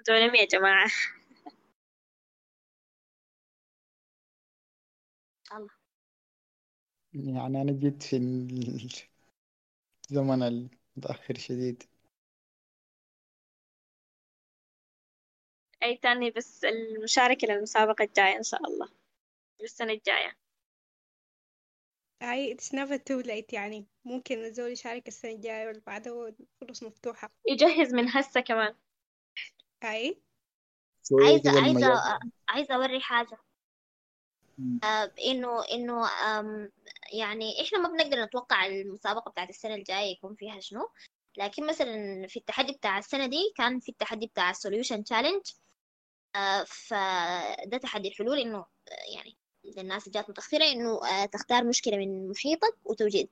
دولم 0.07 0.35
يا 0.35 0.45
جماعة. 0.47 0.91
الله. 5.53 5.76
يعني 7.25 7.62
أنا 7.62 7.73
جيت 7.73 8.03
في 8.03 8.17
الزمن 10.11 10.43
المتأخر 10.43 11.39
شديد. 11.39 11.83
أي 15.83 15.97
تاني 15.97 16.31
بس 16.31 16.64
المشاركة 16.64 17.49
للمسابقة 17.49 18.05
الجاية 18.05 18.37
إن 18.37 18.43
شاء 18.43 18.61
الله. 18.67 18.89
السنة 19.62 19.93
الجاية. 19.93 20.37
أي 22.23 22.57
it's 22.57 22.69
never 22.73 22.99
too 22.99 23.27
late 23.27 23.53
يعني. 23.53 23.87
ممكن 24.05 24.39
الزول 24.45 24.71
يشارك 24.71 25.09
السنة 25.09 25.31
الجاية 25.31 25.67
واللي 25.67 25.83
بعدها 25.87 26.12
والفرص 26.12 26.83
مفتوحة. 26.83 27.31
يجهز 27.49 27.95
من 27.95 28.09
هسه 28.09 28.41
كمان. 28.41 28.75
أي. 29.85 30.21
عايزة 31.12 31.61
عايزة 31.62 32.21
عايزة 32.49 32.75
أوري 32.75 33.01
حاجة. 33.01 33.39
آه، 34.85 35.12
إنه 35.27 35.64
إنه 35.73 36.07
آم، 36.07 36.71
يعني 37.12 37.62
إحنا 37.62 37.78
ما 37.78 37.88
بنقدر 37.88 38.24
نتوقع 38.24 38.66
المسابقة 38.66 39.30
بتاعت 39.30 39.50
السنة 39.50 39.74
الجاية 39.74 40.12
يكون 40.12 40.34
فيها 40.34 40.61
شنو. 40.61 40.88
لكن 41.38 41.66
مثلا 41.66 42.26
في 42.26 42.38
التحدي 42.38 42.72
بتاع 42.72 42.98
السنة 42.98 43.26
دي 43.26 43.52
كان 43.57 43.80
في 43.80 43.88
التحدي 43.88 44.26
بتاع 44.26 44.52
Challenge. 45.12 45.54
آه، 46.36 46.64
فده 46.64 47.78
تحدي 47.78 48.09
الحلول 48.09 48.38
إنه 48.38 48.59
آه، 48.59 49.14
يعني 49.14 49.36
للناس 49.64 50.07
اللي 50.07 50.18
جات 50.18 50.30
متأخرة 50.30 50.64
إنه 50.64 51.07
آه، 51.07 51.26
تختار 51.26 51.64
مشكلة 51.64 51.96
من 51.96 52.28
محيطك 52.28 52.76
وتوجد 52.84 53.28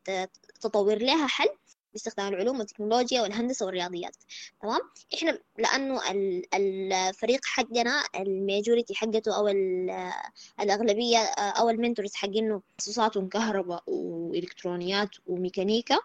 تطور 0.60 0.98
لها 0.98 1.26
حل. 1.26 1.48
باستخدام 1.94 2.28
العلوم 2.28 2.58
والتكنولوجيا 2.58 3.22
والهندسة 3.22 3.66
والرياضيات 3.66 4.16
تمام؟ 4.62 4.80
إحنا 5.14 5.38
لأنه 5.58 6.10
ال- 6.10 6.54
الفريق 6.54 7.40
حقنا 7.44 8.04
الميجوريتي 8.16 8.94
حقته 8.94 9.36
أو 9.36 9.48
ال- 9.48 10.12
الأغلبية 10.60 11.18
آه، 11.18 11.40
أو 11.40 11.70
ال 11.70 11.76
mentors 11.76 12.14
حقينه 12.14 12.62
تخصصاتهم 12.78 13.28
كهرباء 13.28 13.82
وإلكترونيات 13.86 15.10
وميكانيكا. 15.26 15.98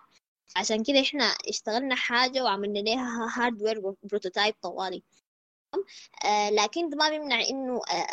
عشان 0.55 0.83
كده 0.83 1.01
إحنا 1.01 1.23
اشتغلنا 1.49 1.95
حاجة 1.95 2.43
وعملنا 2.43 2.79
لها 2.79 3.29
hardware 3.37 3.79
و 3.79 3.87
prototype 3.87 4.53
طوالي 4.61 5.03
آه 6.25 6.49
لكن 6.49 6.89
ده 6.89 6.97
ما 6.97 7.09
بيمنع 7.09 7.41
إنه 7.49 7.81
آه 7.91 8.07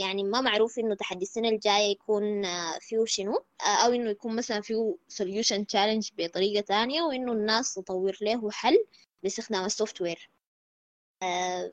يعني 0.00 0.24
ما 0.24 0.40
معروف 0.40 0.78
إنه 0.78 0.94
تحدي 0.94 1.22
السنة 1.24 1.48
الجاية 1.48 1.90
يكون 1.92 2.44
آه 2.44 2.78
فيه 2.80 3.04
شنو 3.04 3.44
آه 3.60 3.86
أو 3.86 3.92
إنه 3.92 4.10
يكون 4.10 4.36
مثلا 4.36 4.60
فيه 4.60 4.96
solution 5.12 5.58
challenge 5.72 6.10
بطريقة 6.18 6.60
تانية 6.60 7.02
وإنه 7.02 7.32
الناس 7.32 7.74
تطور 7.74 8.16
له 8.20 8.50
حل 8.50 8.84
باستخدام 9.22 9.64
ال 9.64 10.00
software 10.00 10.30
آه 11.22 11.70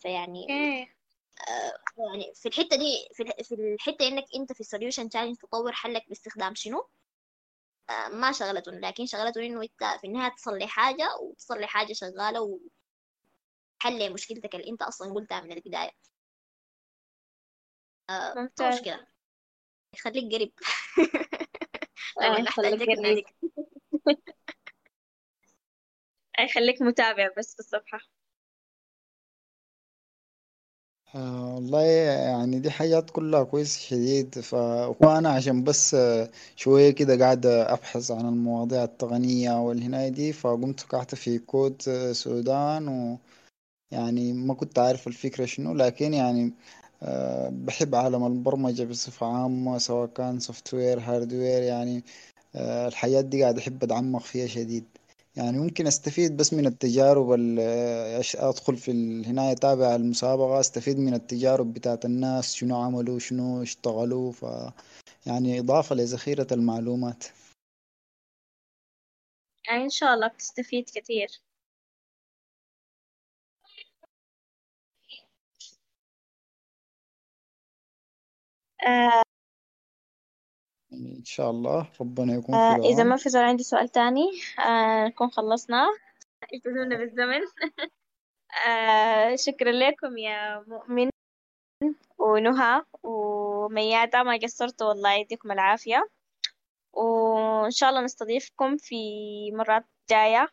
فيعني 0.00 0.42
okay. 0.42 0.82
آه 1.48 1.74
يعني 2.10 2.32
في 2.34 2.48
الحتة 2.48 2.76
دي 2.76 3.08
في 3.14 3.22
الح- 3.22 3.42
في 3.42 3.54
الحتة 3.54 4.08
إنك 4.08 4.24
أنت 4.36 4.52
في 4.52 4.60
ال 4.60 4.65
solution 4.65 5.08
challenge 5.08 5.36
تطور 5.36 5.72
حلك 5.72 6.08
باستخدام 6.08 6.54
شنو 6.54 6.88
ما 8.12 8.32
شغلته 8.32 8.72
لكن 8.72 9.06
شغلته 9.06 9.40
إنه 9.46 9.62
أنت 9.62 10.00
في 10.00 10.06
النهاية 10.06 10.34
تصلي 10.34 10.66
حاجة 10.66 11.16
وتصلي 11.20 11.66
حاجة 11.66 11.92
شغالة 11.92 12.40
وحل 13.80 14.12
مشكلتك 14.12 14.54
اللي 14.54 14.70
أنت 14.70 14.82
أصلا 14.82 15.12
قلتها 15.14 15.40
من 15.40 15.52
البداية. 15.52 15.90
آه 18.10 18.34
ما 18.34 18.40
ممتاز 18.42 18.78
مشكلة. 18.78 19.06
خليك 20.00 20.34
قريب. 20.34 20.52
آه، 22.22 22.38
لما 22.38 22.50
خليك 22.50 22.74
نحتاجك 22.74 22.82
قريب. 22.82 23.00
ناديك 23.00 23.26
أي 26.38 26.48
خليك 26.48 26.82
متابع 26.82 27.30
بس 27.38 27.52
في 27.54 27.58
الصفحة. 27.60 27.98
آه 31.14 31.54
والله 31.54 31.82
يعني 31.82 32.60
دي 32.60 32.70
حاجات 32.70 33.10
كلها 33.10 33.44
كويسة 33.44 33.80
شديد. 33.80 34.38
فأنا 34.40 35.28
عشان 35.30 35.64
بس 35.64 35.94
آه، 35.94 36.30
شوية 36.56 36.90
كده 36.90 37.18
قاعد 37.18 37.46
أبحث 37.46 38.10
عن 38.10 38.26
المواضيع 38.28 38.84
التقنية 38.84 39.50
والهناية 39.60 40.08
دي 40.08 40.32
فقمت 40.32 40.80
وقعت 40.80 41.14
في 41.14 41.38
كود 41.38 41.82
آه، 41.88 42.12
سودان 42.12 42.88
ويعني 43.92 44.32
ما 44.32 44.54
كنت 44.54 44.78
عارف 44.78 45.06
الفكرة 45.08 45.44
شنو. 45.46 45.74
لكن 45.74 46.14
يعني 46.14 46.44
آه، 46.44 46.81
بحب 47.50 47.94
عالم 47.94 48.26
البرمجة 48.26 48.84
بصفة 48.84 49.26
عامة 49.26 49.78
سواء 49.78 50.06
كان 50.08 50.40
software 50.40 51.00
hardware 51.00 51.62
يعني 51.62 52.02
آه، 52.56 52.88
الحاجات 52.88 53.24
دي 53.24 53.42
قاعد 53.42 53.58
أحب 53.58 53.84
أتعمق 53.84 54.20
فيها 54.22 54.46
شديد. 54.46 54.84
يعني 55.36 55.58
ممكن 55.58 55.86
أستفيد 55.86 56.36
بس 56.36 56.54
من 56.54 56.66
التجارب 56.66 57.32
ال- 57.32 57.58
آه، 57.60 58.22
أدخل 58.48 58.76
في 58.76 58.92
هنا 59.26 59.52
أتابع 59.52 59.94
المسابقة 59.94 60.60
أستفيد 60.60 60.98
من 60.98 61.14
التجارب 61.14 61.74
بتاعت 61.74 62.04
الناس 62.04 62.54
شنو 62.54 62.76
عملوا 62.76 63.18
شنو 63.18 63.62
اشتغلوا 63.62 64.32
ف 64.32 64.42
يعني 65.26 65.58
إضافة 65.60 65.94
لذخيرة 65.94 66.46
المعلومات. 66.52 67.24
يعني 69.68 69.84
إن 69.84 69.90
شاء 69.90 70.14
الله 70.14 70.28
بتستفيد 70.28 70.90
كثير 70.94 71.28
آه 78.86 79.22
يعني 80.92 81.16
إن 81.18 81.24
شاء 81.24 81.50
الله 81.50 81.88
ربنا 82.00 82.34
يكون 82.34 82.54
في 82.54 82.60
آه 82.60 82.88
إذا 82.92 83.04
ما 83.04 83.16
في 83.16 83.28
زول 83.28 83.42
عندي 83.42 83.62
سؤال 83.62 83.88
تاني 83.88 84.30
آه 84.66 85.06
نكون 85.06 85.30
خلصنا. 85.30 85.86
التزمنا 86.54 86.96
بالزمن. 86.96 87.40
آه 88.68 89.36
شكرا 89.36 89.72
لكم 89.72 90.18
يا 90.18 90.64
مؤمن 90.66 91.10
ونهى 92.18 92.82
وميادة 93.02 94.22
ما 94.22 94.36
قصرتوا 94.42 94.86
والله 94.88 95.12
يديكم 95.12 95.52
العافية. 95.52 96.08
وإن 96.92 97.70
شاء 97.70 97.90
الله 97.90 98.00
نستضيفكم 98.00 98.76
في 98.76 98.96
مرات 99.52 99.84
جاية 100.10 100.48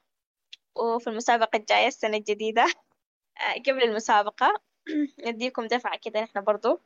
وفي 0.75 1.09
المسابقة 1.09 1.57
الجاية 1.57 1.87
السنة 1.87 2.17
الجديدة. 2.17 2.65
قبل 3.67 3.83
المسابقة. 3.83 4.61
نديكم 5.27 5.67
دفعة 5.67 5.99
كده 6.03 6.21
نحن 6.21 6.41
برضو. 6.41 6.79